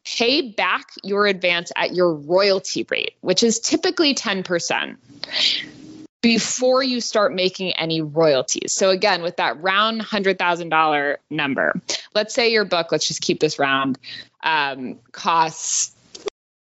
[0.07, 4.97] pay back your advance at your royalty rate, which is typically 10%
[6.23, 8.73] before you start making any royalties.
[8.73, 11.81] So again, with that round $100,000 number,
[12.15, 13.99] let's say your book, let's just keep this round,
[14.43, 15.93] um, costs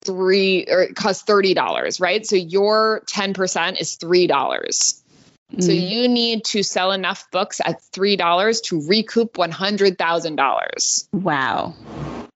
[0.05, 2.27] three or it costs $30, right?
[2.27, 4.29] So your 10% is $3.
[4.29, 5.61] Mm-hmm.
[5.61, 11.09] So you need to sell enough books at $3 to recoup $100,000.
[11.13, 11.75] Wow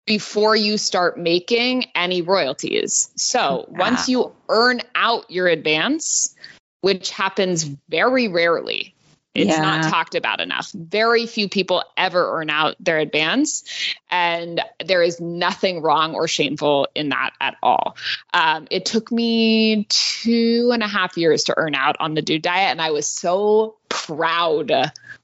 [0.06, 3.10] before you start making any royalties.
[3.16, 6.34] So once you earn out your advance,
[6.80, 8.94] which happens very rarely,
[9.35, 9.61] it's yeah.
[9.61, 10.73] not talked about enough.
[10.73, 13.62] Very few people ever earn out their advance,
[14.11, 17.97] and there is nothing wrong or shameful in that at all.
[18.35, 22.43] Um, it took me two and a half years to earn out on the dude
[22.43, 24.73] diet, and I was so proud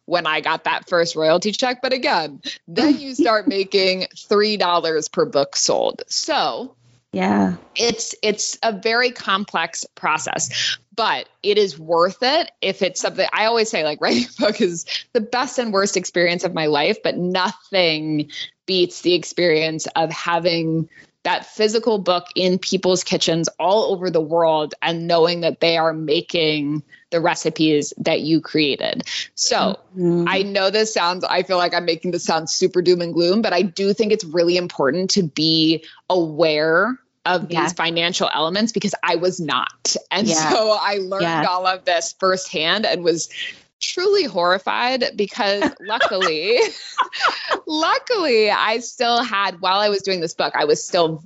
[0.04, 1.82] when I got that first royalty check.
[1.82, 6.02] But again, then you start making $3 per book sold.
[6.06, 6.75] So,
[7.16, 7.56] yeah.
[7.74, 13.46] It's it's a very complex process, but it is worth it if it's something I
[13.46, 16.98] always say like writing a book is the best and worst experience of my life,
[17.02, 18.30] but nothing
[18.66, 20.90] beats the experience of having
[21.22, 25.94] that physical book in people's kitchens all over the world and knowing that they are
[25.94, 29.02] making the recipes that you created.
[29.34, 30.26] So mm-hmm.
[30.28, 33.42] I know this sounds, I feel like I'm making this sound super doom and gloom,
[33.42, 38.94] but I do think it's really important to be aware of these financial elements because
[39.02, 39.96] I was not.
[40.10, 40.50] And yeah.
[40.50, 41.44] so I learned yeah.
[41.44, 43.28] all of this firsthand and was
[43.80, 46.58] truly horrified because luckily
[47.66, 51.22] luckily I still had while I was doing this book I was still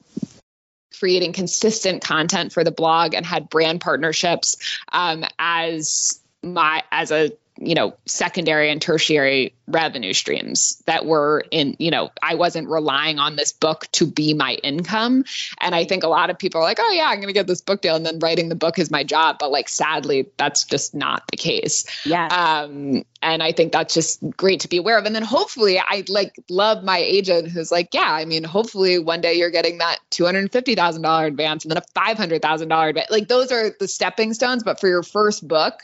[0.99, 4.57] creating consistent content for the blog and had brand partnerships
[4.91, 11.77] um, as my as a you know secondary and tertiary revenue streams that were in
[11.79, 15.25] you know i wasn't relying on this book to be my income.
[15.61, 17.47] And i think a lot of people are like oh yeah i'm going to get
[17.47, 19.37] this book deal and then writing the book is my job.
[19.39, 21.85] But like sadly that's just not the case.
[22.05, 22.27] Yeah.
[22.27, 25.05] Um and i think that's just great to be aware of.
[25.05, 29.21] And then hopefully i like love my agent who's like yeah i mean hopefully one
[29.21, 33.87] day you're getting that $250000 advance and then a $500000 advance like those are the
[33.89, 34.63] stepping stones.
[34.63, 35.83] But for your first book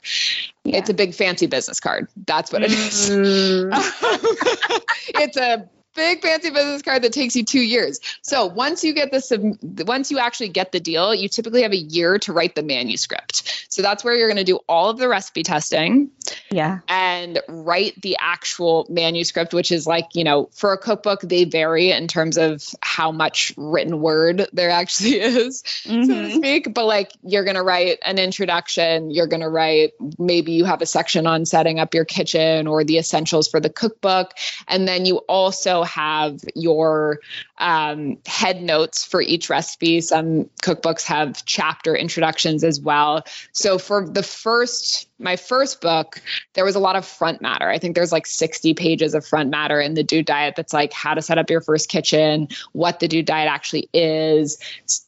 [0.66, 0.78] yeah.
[0.78, 3.70] it's a big fancy business card that's what it is mm.
[5.20, 8.00] it's a big fancy business card that takes you two years.
[8.22, 11.76] So once you get the once you actually get the deal, you typically have a
[11.76, 13.66] year to write the manuscript.
[13.68, 16.10] So that's where you're going to do all of the recipe testing.
[16.50, 16.80] Yeah.
[16.88, 21.90] And write the actual manuscript, which is like, you know, for a cookbook, they vary
[21.90, 26.04] in terms of how much written word there actually is, mm-hmm.
[26.04, 26.36] so to mm-hmm.
[26.38, 26.74] speak.
[26.74, 30.82] But like, you're going to write an introduction, you're going to write, maybe you have
[30.82, 34.32] a section on setting up your kitchen or the essentials for the cookbook.
[34.68, 37.20] And then you also have your
[37.58, 40.00] um, head notes for each recipe.
[40.00, 43.24] Some cookbooks have chapter introductions as well.
[43.52, 46.20] So for the first, my first book,
[46.54, 47.68] there was a lot of front matter.
[47.68, 50.92] I think there's like 60 pages of front matter in the Dude Diet that's like
[50.92, 54.58] how to set up your first kitchen, what the Dude Diet actually is,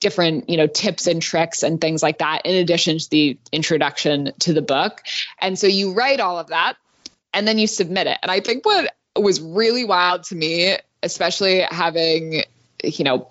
[0.01, 4.33] different, you know, tips and tricks and things like that, in addition to the introduction
[4.41, 5.03] to the book.
[5.41, 6.77] And so you write all of that
[7.33, 8.19] and then you submit it.
[8.23, 12.43] And I think what was really wild to me, especially having,
[12.83, 13.31] you know,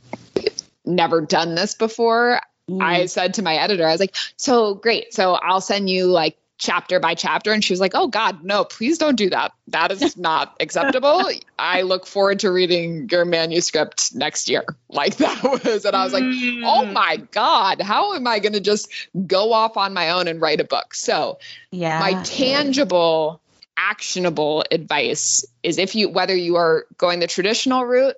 [0.86, 2.42] never done this before.
[2.70, 2.82] Mm.
[2.82, 5.14] I said to my editor, I was like, so great.
[5.14, 7.52] So I'll send you like chapter by chapter.
[7.52, 9.54] And she was like, oh God, no, please don't do that.
[9.68, 11.30] That is not acceptable.
[11.58, 14.66] I look forward to reading your manuscript next year.
[14.90, 16.64] Like that was, and I was like, mm.
[16.66, 18.92] oh my God, how am I going to just
[19.28, 20.94] go off on my own and write a book?
[20.94, 21.40] So,
[21.72, 23.42] yeah, my tangible
[23.78, 28.16] actionable advice is if you whether you are going the traditional route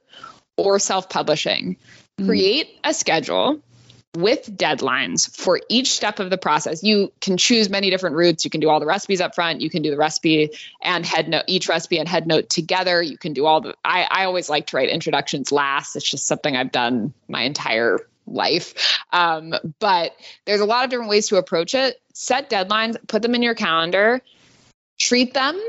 [0.58, 1.78] or self-publishing
[2.18, 2.26] mm.
[2.26, 3.62] create a schedule
[4.16, 6.84] with deadlines for each step of the process.
[6.84, 8.44] You can choose many different routes.
[8.44, 9.62] You can do all the recipes up front.
[9.62, 13.02] You can do the recipe and head note, each recipe and head note together.
[13.02, 15.96] You can do all the, I, I always like to write introductions last.
[15.96, 18.98] It's just something I've done my entire life.
[19.14, 22.02] Um, but there's a lot of different ways to approach it.
[22.14, 24.22] Set deadlines, put them in your calendar,
[25.00, 25.60] treat them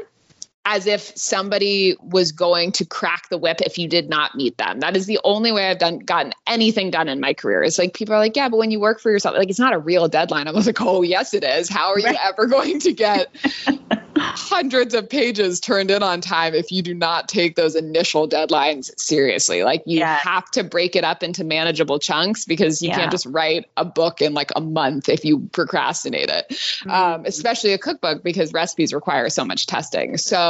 [0.64, 4.80] as if somebody was going to crack the whip if you did not meet them.
[4.80, 7.62] That is the only way I've done gotten anything done in my career.
[7.62, 9.72] It's like people are like, yeah, but when you work for yourself, like it's not
[9.72, 10.48] a real deadline.
[10.48, 11.68] I was like, oh yes, it is.
[11.68, 13.34] How are you ever going to get
[14.20, 18.90] hundreds of pages turned in on time if you do not take those initial deadlines
[18.98, 19.62] seriously.
[19.62, 20.16] Like you yeah.
[20.16, 22.96] have to break it up into manageable chunks because you yeah.
[22.96, 26.90] can't just write a book in like a month if you procrastinate it, mm-hmm.
[26.90, 30.16] um, especially a cookbook because recipes require so much testing.
[30.16, 30.49] So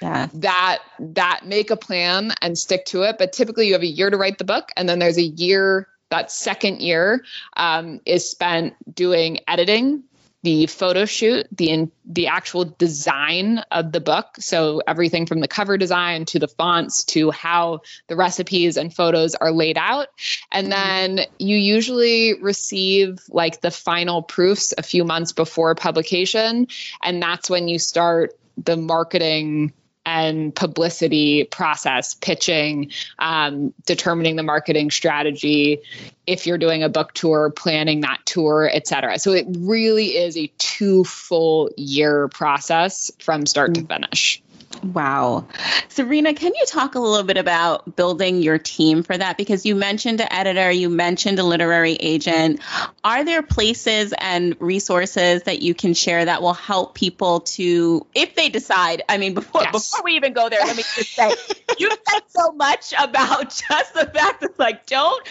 [0.00, 0.28] yeah.
[0.34, 3.16] that that make a plan and stick to it.
[3.18, 5.88] But typically you have a year to write the book, and then there's a year
[6.10, 7.24] that second year
[7.56, 10.04] um, is spent doing editing
[10.42, 14.36] the photo shoot, the in, the actual design of the book.
[14.38, 19.34] So everything from the cover design to the fonts to how the recipes and photos
[19.34, 20.08] are laid out.
[20.52, 21.16] And mm-hmm.
[21.16, 26.68] then you usually receive like the final proofs a few months before publication
[27.02, 29.72] and that's when you start the marketing
[30.04, 35.80] and publicity process, pitching, um, determining the marketing strategy,
[36.26, 39.18] if you're doing a book tour, planning that tour, et cetera.
[39.18, 43.88] So it really is a two full year process from start to mm.
[43.88, 44.42] finish.
[44.82, 45.46] Wow.
[45.88, 49.36] Serena, can you talk a little bit about building your team for that?
[49.36, 52.60] Because you mentioned an editor, you mentioned a literary agent.
[53.04, 58.34] Are there places and resources that you can share that will help people to, if
[58.34, 59.72] they decide, I mean, before, yes.
[59.72, 61.34] before we even go there, let me just say,
[61.78, 65.26] you said so much about just the fact that, like, don't,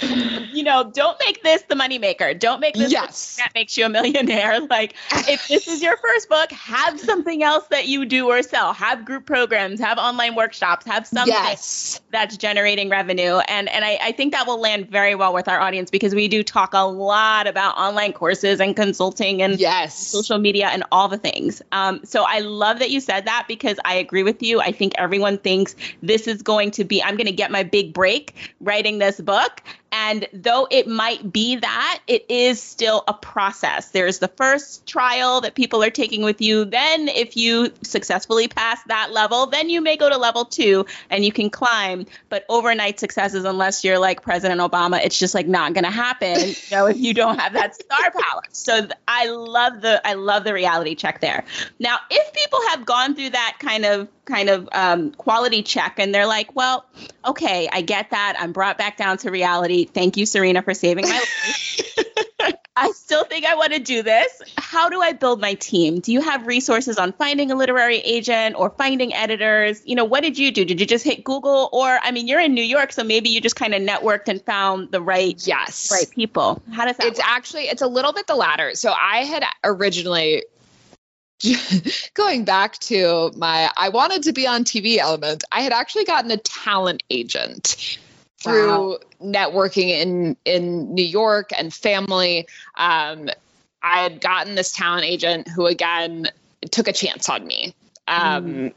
[0.53, 2.37] you know, don't make this the moneymaker.
[2.37, 3.37] Don't make this yes.
[3.37, 4.59] that makes you a millionaire.
[4.59, 8.73] Like, if this is your first book, have something else that you do or sell.
[8.73, 12.01] Have group programs, have online workshops, have something yes.
[12.11, 13.37] that's generating revenue.
[13.47, 16.27] And and I, I think that will land very well with our audience because we
[16.27, 19.95] do talk a lot about online courses and consulting and yes.
[19.95, 21.61] social media and all the things.
[21.71, 24.59] Um, so I love that you said that because I agree with you.
[24.59, 27.93] I think everyone thinks this is going to be, I'm going to get my big
[27.93, 29.61] break writing this book.
[29.91, 33.89] And though it might be that, it is still a process.
[33.89, 36.65] There's the first trial that people are taking with you.
[36.65, 41.23] Then, if you successfully pass that level, then you may go to level two and
[41.23, 42.05] you can climb.
[42.29, 46.37] But overnight successes, unless you're like President Obama, it's just like not going to happen.
[46.37, 48.41] you know, if you don't have that star power.
[48.51, 51.45] So I love the I love the reality check there.
[51.79, 56.13] Now, if people have gone through that kind of kind of um, quality check and
[56.13, 56.85] they're like, well,
[57.25, 58.35] okay, I get that.
[58.39, 59.85] I'm brought back down to reality.
[59.85, 61.93] Thank you, Serena, for saving my life.
[62.79, 64.39] I still think I want to do this.
[64.55, 65.99] How do I build my team?
[65.99, 69.81] Do you have resources on finding a literary agent or finding editors?
[69.83, 70.63] You know, what did you do?
[70.63, 73.41] Did you just hit Google or I mean, you're in New York, so maybe you
[73.41, 76.61] just kind of networked and found the right yes, right people.
[76.71, 77.27] How does that It's work?
[77.27, 78.75] actually it's a little bit the latter.
[78.75, 80.43] So I had originally
[82.13, 86.31] going back to my I wanted to be on TV element, I had actually gotten
[86.31, 87.97] a talent agent
[88.39, 88.99] through wow.
[89.21, 92.47] networking in in New York and family.
[92.75, 93.29] Um,
[93.83, 96.27] I had gotten this talent agent who again
[96.71, 97.73] took a chance on me
[98.07, 98.73] um, mm.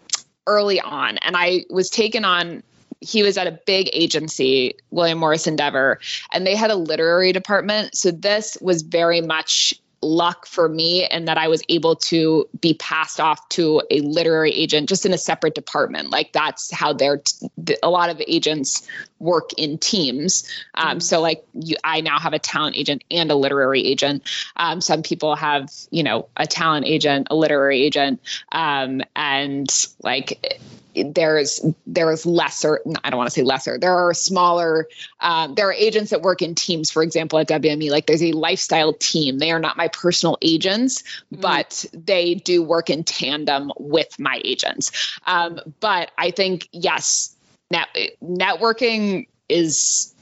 [0.46, 2.62] early on, and I was taken on.
[3.02, 6.00] He was at a big agency, William Morris Endeavor,
[6.34, 7.96] and they had a literary department.
[7.96, 9.72] So this was very much
[10.02, 14.50] luck for me and that I was able to be passed off to a literary
[14.50, 16.10] agent just in a separate department.
[16.10, 18.88] Like that's how they're t- a lot of agents
[19.18, 20.48] work in teams.
[20.74, 20.98] Um, mm-hmm.
[21.00, 24.22] So like you, I now have a talent agent and a literary agent.
[24.56, 28.20] Um, some people have you know a talent agent, a literary agent,
[28.52, 29.68] um, and
[30.02, 30.60] like
[31.02, 34.86] there's there's lesser i don't want to say lesser there are smaller
[35.20, 38.32] um, there are agents that work in teams for example at wme like there's a
[38.32, 39.38] lifestyle team.
[39.38, 41.40] They are not my personal agents mm-hmm.
[41.40, 45.18] but they do work in tandem with my agents.
[45.26, 47.36] Um, but i think yes
[47.70, 47.88] net,
[48.22, 50.14] networking is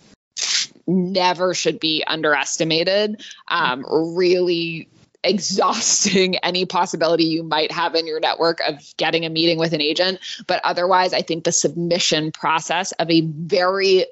[0.86, 3.22] never should be underestimated.
[3.46, 3.84] Um,
[4.16, 4.88] really
[5.24, 9.80] exhausting any possibility you might have in your network of getting a meeting with an
[9.80, 10.18] agent.
[10.46, 14.06] But otherwise, I think the submission process of a very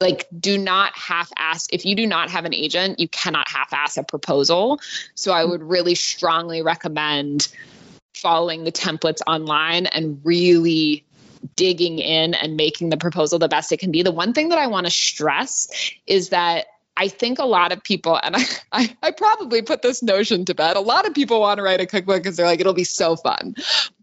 [0.00, 3.72] like do not half ass if you do not have an agent you cannot half
[3.72, 4.80] ass a proposal.
[5.16, 5.50] So i hmm.
[5.50, 7.48] would really strongly recommend
[8.14, 11.04] following the templates online and really
[11.56, 14.02] digging in and making the proposal the best it can be.
[14.02, 15.68] The one thing that i want to stress
[16.06, 16.66] is that
[16.98, 18.42] I think a lot of people, and I,
[18.72, 20.76] I, I, probably put this notion to bed.
[20.76, 23.14] A lot of people want to write a cookbook because they're like, it'll be so
[23.14, 23.54] fun.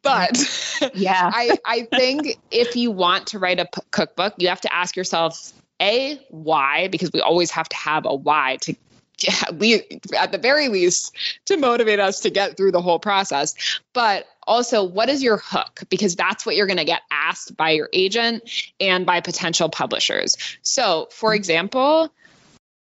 [0.02, 0.38] But
[0.94, 4.74] yeah, I, I think if you want to write a p- cookbook, you have to
[4.74, 6.88] ask yourself, A, why?
[6.88, 8.76] Because we always have to have a why to
[9.20, 9.80] yeah,
[10.18, 11.16] at the very least
[11.46, 13.56] to motivate us to get through the whole process.
[13.94, 15.84] But also, what is your hook?
[15.90, 18.44] Because that's what you're going to get asked by your agent
[18.80, 20.36] and by potential publishers.
[20.64, 21.38] So, for mm-hmm.
[21.38, 22.12] example,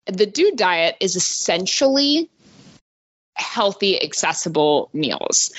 [0.06, 2.30] the dude diet is essentially
[3.36, 5.54] healthy, accessible meals.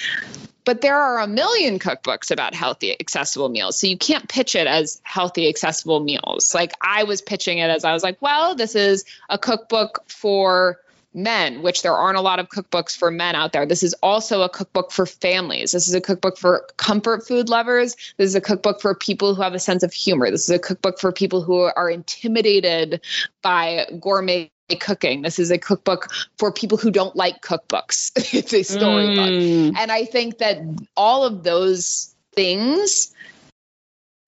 [0.65, 3.79] But there are a million cookbooks about healthy, accessible meals.
[3.79, 6.55] So you can't pitch it as healthy, accessible meals.
[6.55, 10.79] Like I was pitching it as I was like, well, this is a cookbook for
[11.15, 13.65] men, which there aren't a lot of cookbooks for men out there.
[13.65, 15.73] This is also a cookbook for families.
[15.73, 17.95] This is a cookbook for comfort food lovers.
[18.17, 20.31] This is a cookbook for people who have a sense of humor.
[20.31, 23.01] This is a cookbook for people who are intimidated
[23.43, 24.51] by gourmet
[24.81, 25.23] cooking.
[25.23, 26.09] This is a cookbook
[26.39, 28.11] for people who don't like cookbooks.
[28.35, 29.29] it's a storybook.
[29.29, 29.75] Mm.
[29.77, 30.59] And I think that
[30.97, 33.15] all of those things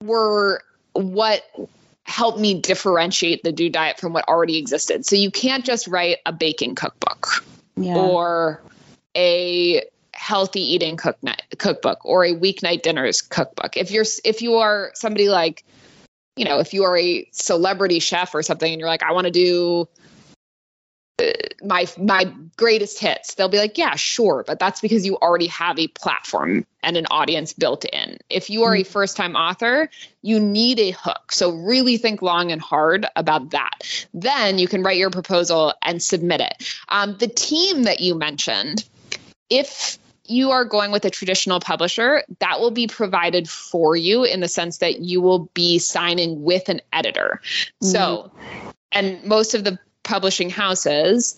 [0.03, 0.63] were
[0.93, 1.43] what
[2.07, 5.05] help me differentiate the Dude Diet from what already existed.
[5.05, 7.45] So you can't just write a baking cookbook
[7.77, 7.97] yeah.
[7.97, 8.63] or
[9.17, 9.83] a
[10.15, 13.77] healthy eating cook night, cookbook or a weeknight dinners cookbook.
[13.77, 15.65] If you're if you are somebody like
[16.37, 19.27] you know, if you are a celebrity chef or something and you're like I want
[19.27, 19.89] to do
[21.65, 25.79] my my greatest hits they'll be like yeah sure but that's because you already have
[25.79, 28.93] a platform and an audience built in if you are a mm-hmm.
[28.93, 29.89] first time author
[30.21, 34.83] you need a hook so really think long and hard about that then you can
[34.83, 38.87] write your proposal and submit it um, the team that you mentioned
[39.49, 39.99] if
[40.29, 44.49] you are going with a traditional publisher, that will be provided for you in the
[44.49, 47.41] sense that you will be signing with an editor.
[47.45, 47.87] Mm-hmm.
[47.87, 48.33] So,
[48.91, 51.37] and most of the publishing houses,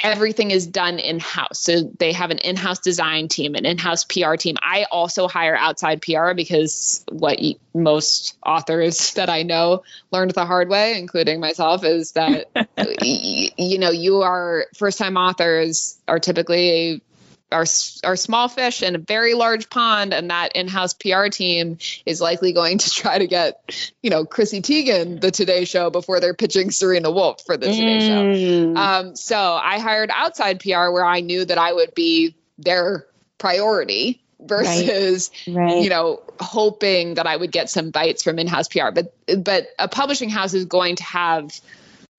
[0.00, 1.60] everything is done in house.
[1.60, 4.56] So they have an in house design team, an in house PR team.
[4.60, 7.38] I also hire outside PR because what
[7.74, 12.46] most authors that I know learned the hard way, including myself, is that
[13.56, 17.02] you know you are first time authors are typically
[17.50, 17.64] are
[18.04, 22.52] are small fish in a very large pond, and that in-house PR team is likely
[22.52, 26.70] going to try to get, you know, Chrissy Teigen the Today Show before they're pitching
[26.70, 28.74] Serena Wolf for the Today Mm.
[28.74, 28.80] Show.
[28.80, 33.06] Um, so I hired outside PR where I knew that I would be their
[33.38, 35.82] priority versus right.
[35.82, 38.90] you know hoping that I would get some bites from in-house PR.
[38.92, 41.58] But but a publishing house is going to have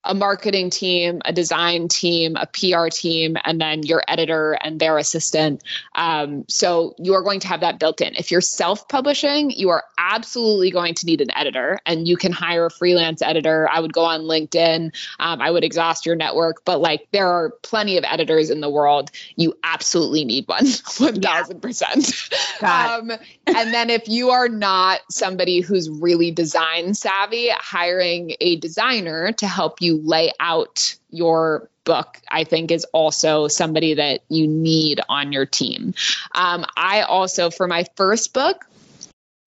[0.03, 4.97] a marketing team, a design team, a PR team, and then your editor and their
[4.97, 5.61] assistant.
[5.93, 8.15] Um, so you are going to have that built in.
[8.15, 12.31] If you're self publishing, you are absolutely going to need an editor, and you can
[12.31, 13.67] hire a freelance editor.
[13.69, 17.51] I would go on LinkedIn, um, I would exhaust your network, but like there are
[17.61, 19.11] plenty of editors in the world.
[19.35, 22.59] You absolutely need one, 1000%.
[22.61, 23.11] Got Um,
[23.47, 29.47] and then if you are not somebody who's really design savvy, hiring a designer to
[29.47, 35.31] help you lay out your book, I think is also somebody that you need on
[35.31, 35.95] your team.
[36.35, 38.65] Um, I also, for my first book,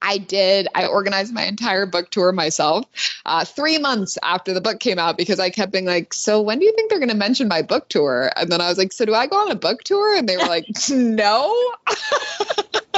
[0.03, 0.67] I did.
[0.75, 2.85] I organized my entire book tour myself
[3.25, 6.59] uh, three months after the book came out because I kept being like, So when
[6.59, 8.33] do you think they're going to mention my book tour?
[8.37, 10.17] And then I was like, So do I go on a book tour?
[10.17, 11.55] And they were like, No.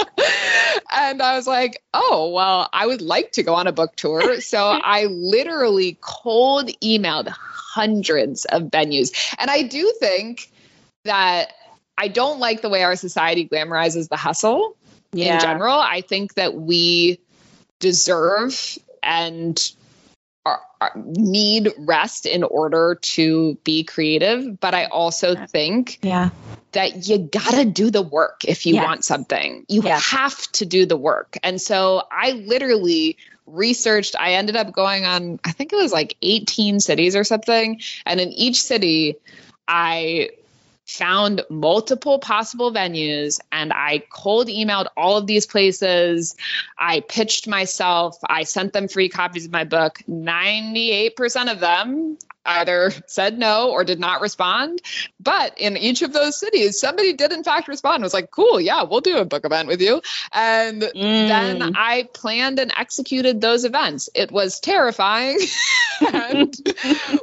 [0.96, 4.40] and I was like, Oh, well, I would like to go on a book tour.
[4.40, 9.12] So I literally cold emailed hundreds of venues.
[9.38, 10.50] And I do think
[11.05, 11.52] that
[11.98, 14.76] I don't like the way our society glamorizes the hustle
[15.14, 15.34] yeah.
[15.34, 15.78] in general.
[15.78, 17.18] I think that we
[17.80, 19.72] deserve and
[20.46, 24.60] are, are- need rest in order to be creative.
[24.60, 26.30] But I also think Yeah.
[26.72, 28.84] that you gotta do the work if you Yes.
[28.84, 29.64] want something.
[29.68, 30.04] You Yes.
[30.10, 31.38] have to do the work.
[31.42, 36.16] And so I literally researched, I ended up going on, I think it was like
[36.22, 37.80] 18 cities or something.
[38.06, 39.16] And in each city,
[39.68, 40.30] I
[40.87, 46.37] found multiple possible venues and I cold emailed all of these places.
[46.78, 48.18] I pitched myself.
[48.28, 50.03] I sent them free copies of my book.
[50.09, 54.80] 98% of them either said no or did not respond.
[55.20, 58.03] But in each of those cities, somebody did in fact respond.
[58.03, 60.03] Was like, cool, yeah, we'll do a book event with you.
[60.32, 61.72] And then Mm.
[61.76, 64.09] I planned and executed those events.
[64.14, 65.38] It was terrifying
[66.12, 66.55] and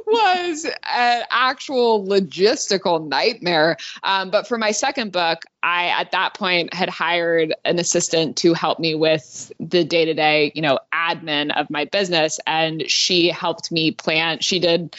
[0.08, 3.78] was an actual logistical nightmare.
[4.04, 8.54] Um, but for my second book, I at that point had hired an assistant to
[8.54, 13.30] help me with the day to day, you know, admin of my business, and she
[13.30, 14.40] helped me plan.
[14.40, 14.96] She did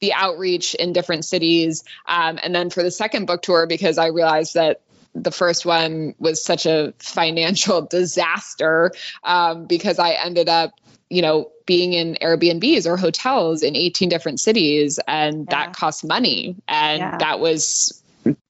[0.00, 4.06] the outreach in different cities, um, and then for the second book tour, because I
[4.06, 4.80] realized that
[5.14, 8.92] the first one was such a financial disaster
[9.24, 10.72] um, because I ended up,
[11.08, 15.66] you know, being in Airbnbs or hotels in 18 different cities, and Yeah.
[15.66, 17.16] that cost money, and Yeah.
[17.18, 18.02] that was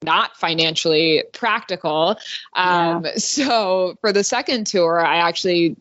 [0.03, 2.17] not financially practical.
[2.55, 5.75] Um, So for the second tour, I actually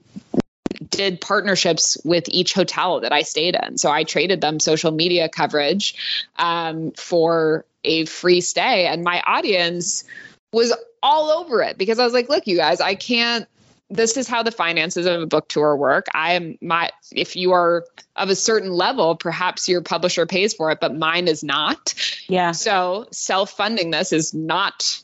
[0.88, 3.78] did partnerships with each hotel that I stayed in.
[3.78, 5.94] So I traded them social media coverage
[6.36, 10.04] um, for a free stay, and my audience
[10.52, 13.46] was all over it because I was like, look, you guys, I can't.
[13.90, 16.06] This is how the finances of a book tour work.
[16.14, 17.84] I am my if you are
[18.16, 21.94] of a certain level, perhaps your publisher pays for it, but mine is not.
[22.28, 22.52] Yeah.
[22.52, 25.02] So self funding this is not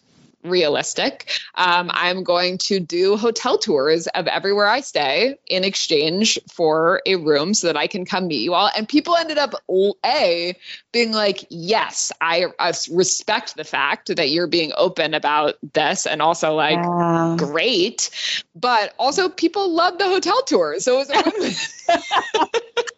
[0.48, 1.28] realistic.
[1.54, 7.16] Um, I'm going to do hotel tours of everywhere I stay in exchange for a
[7.16, 8.70] room so that I can come meet you all.
[8.76, 9.54] And people ended up
[10.04, 10.56] a
[10.92, 16.22] being like, "Yes, I, I respect the fact that you're being open about this," and
[16.22, 16.78] also like.
[16.78, 17.36] Wow.
[17.36, 18.10] Great,
[18.54, 21.52] but also people love the hotel tours, so it was a win-win.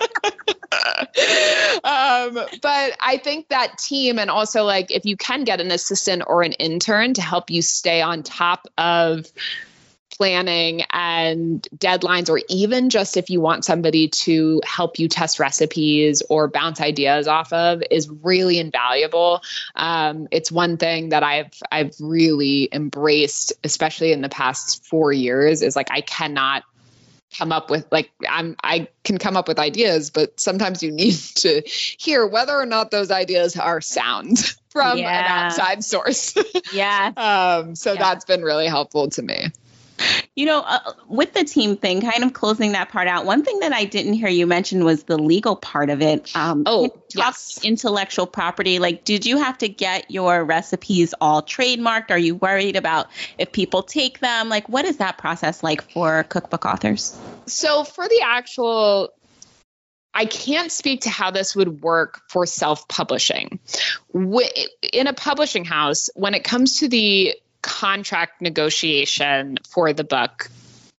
[1.85, 6.23] um, but I think that team, and also like if you can get an assistant
[6.27, 9.27] or an intern to help you stay on top of
[10.19, 16.23] planning and deadlines, or even just if you want somebody to help you test recipes
[16.29, 19.41] or bounce ideas off of, is really invaluable.
[19.77, 25.63] Um, it's one thing that I've I've really embraced, especially in the past four years,
[25.63, 26.65] is like I cannot
[27.37, 31.15] come up with like I'm I can come up with ideas, but sometimes you need
[31.37, 34.39] to hear whether or not those ideas are sound
[34.71, 35.19] from Yeah.
[35.19, 36.35] an outside source.
[36.73, 37.13] Yeah.
[37.17, 38.01] um, so Yeah.
[38.01, 39.49] that's been really helpful to me.
[40.35, 43.61] You know, uh, with the team thing, kind of closing that part out, one thing
[43.61, 46.35] that I didn't hear you mention was the legal part of it.
[46.37, 47.61] Um, Oh, can you talk yes.
[47.65, 48.79] intellectual property.
[48.79, 52.11] Like, did you have to get your recipes all trademarked?
[52.11, 54.49] Are you worried about if people take them?
[54.49, 57.19] Like, what is that process like for cookbook authors?
[57.47, 59.11] So for the actual
[60.15, 63.61] I can't speak to how this would work for self-publishing.
[64.13, 70.51] In a publishing house, when it comes to the contract negotiation for the book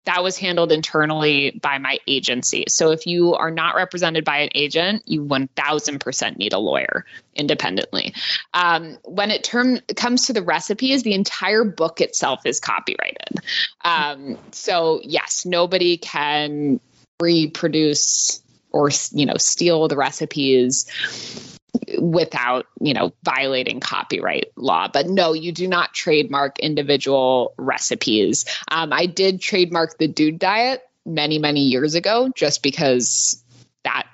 [0.09, 2.65] that was handled internally by my agency.
[2.67, 7.05] So if you are not represented by an agent, you 1000% need a lawyer
[7.35, 8.15] independently.
[8.51, 13.39] Um, when it term, comes to the recipes, the entire book itself is copyrighted.
[13.85, 16.79] Um, so yes, nobody can
[17.21, 18.41] reproduce
[18.71, 21.58] or you know steal the recipes
[21.97, 28.91] without you know violating copyright law but no you do not trademark individual recipes um,
[28.93, 33.43] i did trademark the dude diet many many years ago just because
[33.83, 34.07] that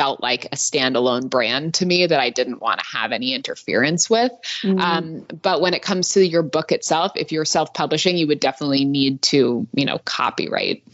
[0.00, 4.08] felt like a standalone brand to me that I didn't want to have any interference
[4.08, 4.32] with.
[4.62, 4.78] Mm-hmm.
[4.78, 8.40] Um, but when it comes to your book itself, if you're self publishing, you would
[8.40, 10.84] definitely need to, you know, copyright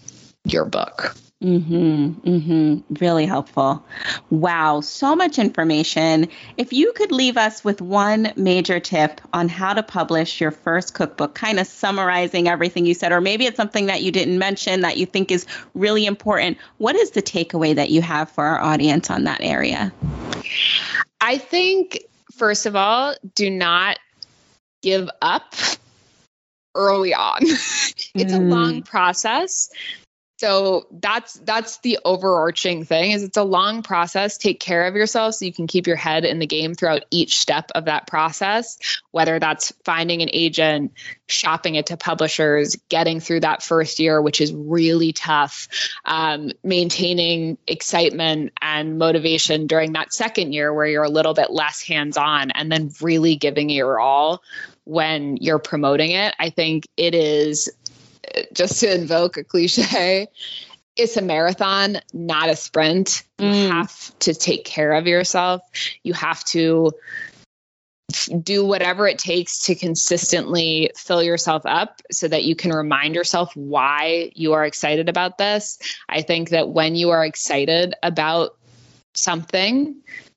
[0.44, 1.14] your book.
[1.42, 2.28] Mm-hmm.
[2.28, 2.94] Mm-hmm.
[2.94, 3.84] Really helpful.
[4.30, 6.28] Wow, so much information.
[6.56, 10.94] If you could leave us with one major tip on how to publish your first
[10.94, 14.80] cookbook, kind of summarizing everything you said, or maybe it's something that you didn't mention
[14.80, 18.60] that you think is really important, what is the takeaway that you have for our
[18.60, 19.92] audience on that area?
[21.20, 21.98] I think,
[22.32, 23.98] first of all, do not
[24.80, 25.54] give up
[26.74, 27.42] early on.
[27.42, 28.36] it's mm.
[28.36, 29.70] a long process
[30.38, 34.36] so that's that's the overarching thing is it's a long process.
[34.36, 37.38] Take care of yourself so you can keep your head in the game throughout each
[37.38, 38.78] step of that process
[39.10, 40.92] whether that's finding an agent
[41.26, 45.68] shopping it to publishers getting through that first year which is really tough
[46.04, 51.82] um, maintaining excitement and motivation during that second year where you're a little bit less
[51.82, 54.42] hands-on and then really giving your all
[54.84, 56.34] when you're promoting it.
[56.38, 57.70] I think it is
[58.52, 60.28] just to invoke a cliche,
[60.96, 63.22] it's a marathon, not a sprint.
[63.38, 63.68] You mm.
[63.70, 65.62] have to take care of yourself.
[66.02, 66.92] You have to
[68.42, 73.54] do whatever it takes to consistently fill yourself up so that you can remind yourself
[73.56, 75.78] why you are excited about this.
[76.08, 78.56] I think that when you are excited about
[79.14, 79.96] something,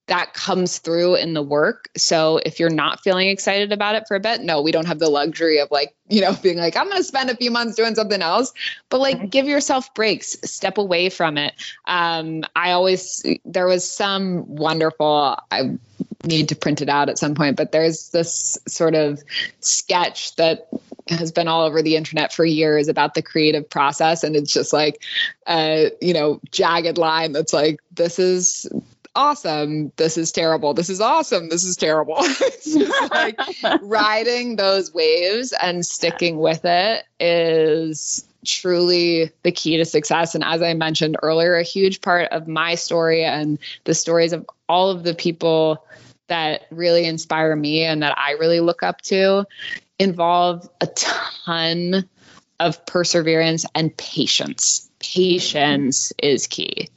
[0.09, 1.89] that comes through in the work.
[1.95, 4.99] So if you're not feeling excited about it for a bit, no, we don't have
[4.99, 7.75] the luxury of like, you know, being like, I'm going to spend a few months
[7.75, 8.51] doing something else,
[8.89, 11.53] but like give yourself breaks, step away from it.
[11.85, 15.77] Um, I always, there was some wonderful, I
[16.23, 19.21] need to print it out at some point, but there's this sort of
[19.59, 20.67] sketch that
[21.07, 24.71] has been all over the internet for years about the creative process and it's just
[24.71, 25.01] like
[25.47, 28.67] a you know jagged line that's like this is
[29.15, 29.91] awesome.
[29.95, 30.73] This is terrible.
[30.73, 31.49] This is awesome.
[31.49, 32.23] This is terrible.
[33.11, 33.39] like
[33.81, 40.35] riding those waves and sticking with it is truly the key to success.
[40.35, 44.45] And as I mentioned earlier, a huge part of my story and the stories of
[44.67, 45.85] all of the people
[46.27, 49.45] that really inspire me and that I really look up to
[49.97, 52.07] involve a ton
[52.59, 54.89] of perseverance and patience.
[54.99, 56.89] Patience is key.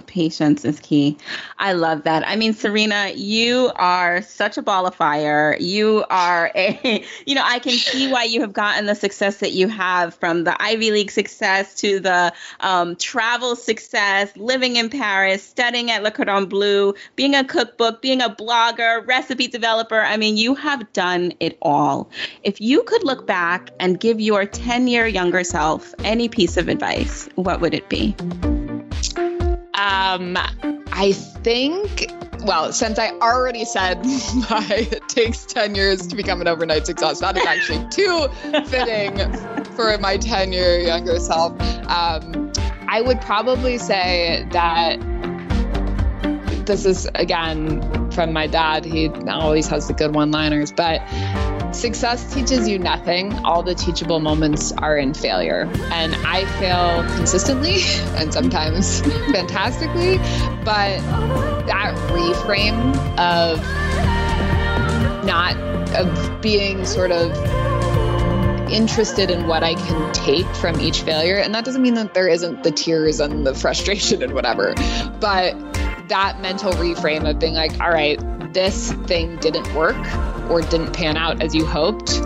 [0.00, 1.18] Patience is key.
[1.58, 2.26] I love that.
[2.26, 5.56] I mean, Serena, you are such a ball of fire.
[5.60, 9.52] You are a, you know, I can see why you have gotten the success that
[9.52, 15.42] you have from the Ivy League success to the um, travel success, living in Paris,
[15.42, 20.00] studying at Le Cordon Bleu, being a cookbook, being a blogger, recipe developer.
[20.00, 22.10] I mean, you have done it all.
[22.42, 26.68] If you could look back and give your 10 year younger self any piece of
[26.68, 28.14] advice, what would it be?
[29.82, 30.38] Um,
[30.92, 32.06] I think,
[32.44, 33.96] well, since I already said
[34.50, 38.28] my, it takes 10 years to become an overnight success, that is actually too
[38.66, 39.16] fitting
[39.74, 41.60] for my 10 year younger self.
[41.88, 42.52] Um,
[42.86, 45.00] I would probably say that
[46.64, 47.80] this is, again,
[48.12, 48.84] from my dad.
[48.84, 51.00] He always has the good one liners, but
[51.72, 53.32] Success teaches you nothing.
[53.46, 55.70] All the teachable moments are in failure.
[55.90, 57.78] And I fail consistently
[58.16, 59.00] and sometimes
[59.32, 60.18] fantastically,
[60.64, 61.00] but
[61.66, 63.58] that reframe of
[65.24, 65.56] not
[65.94, 67.32] of being sort of
[68.72, 71.36] interested in what I can take from each failure.
[71.36, 74.74] And that doesn't mean that there isn't the tears and the frustration and whatever,
[75.20, 75.54] but
[76.08, 78.20] that mental reframe of being like, all right,
[78.52, 79.96] this thing didn't work
[80.50, 82.20] or didn't pan out as you hoped,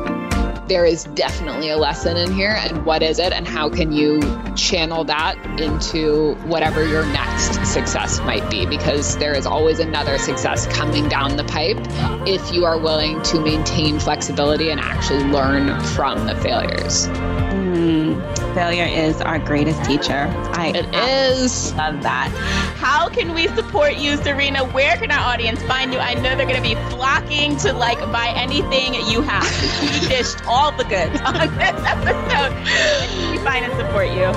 [0.69, 2.57] there is definitely a lesson in here.
[2.59, 3.33] And what is it?
[3.33, 4.21] And how can you
[4.55, 8.67] channel that into whatever your next success might be?
[8.67, 11.79] Because there is always another success coming down the pipe
[12.27, 17.07] if you are willing to maintain flexibility and actually learn from the failures.
[17.09, 20.33] Mm, failure is our greatest teacher.
[20.55, 21.75] I it is.
[21.75, 22.31] Love that.
[22.79, 24.65] How can we support you, Serena?
[24.65, 25.99] Where can our audience find you?
[25.99, 29.45] I know they're going to be flocking to like buy anything you have.
[29.83, 33.36] You dished all the goods on this episode.
[33.47, 34.33] Find and support you.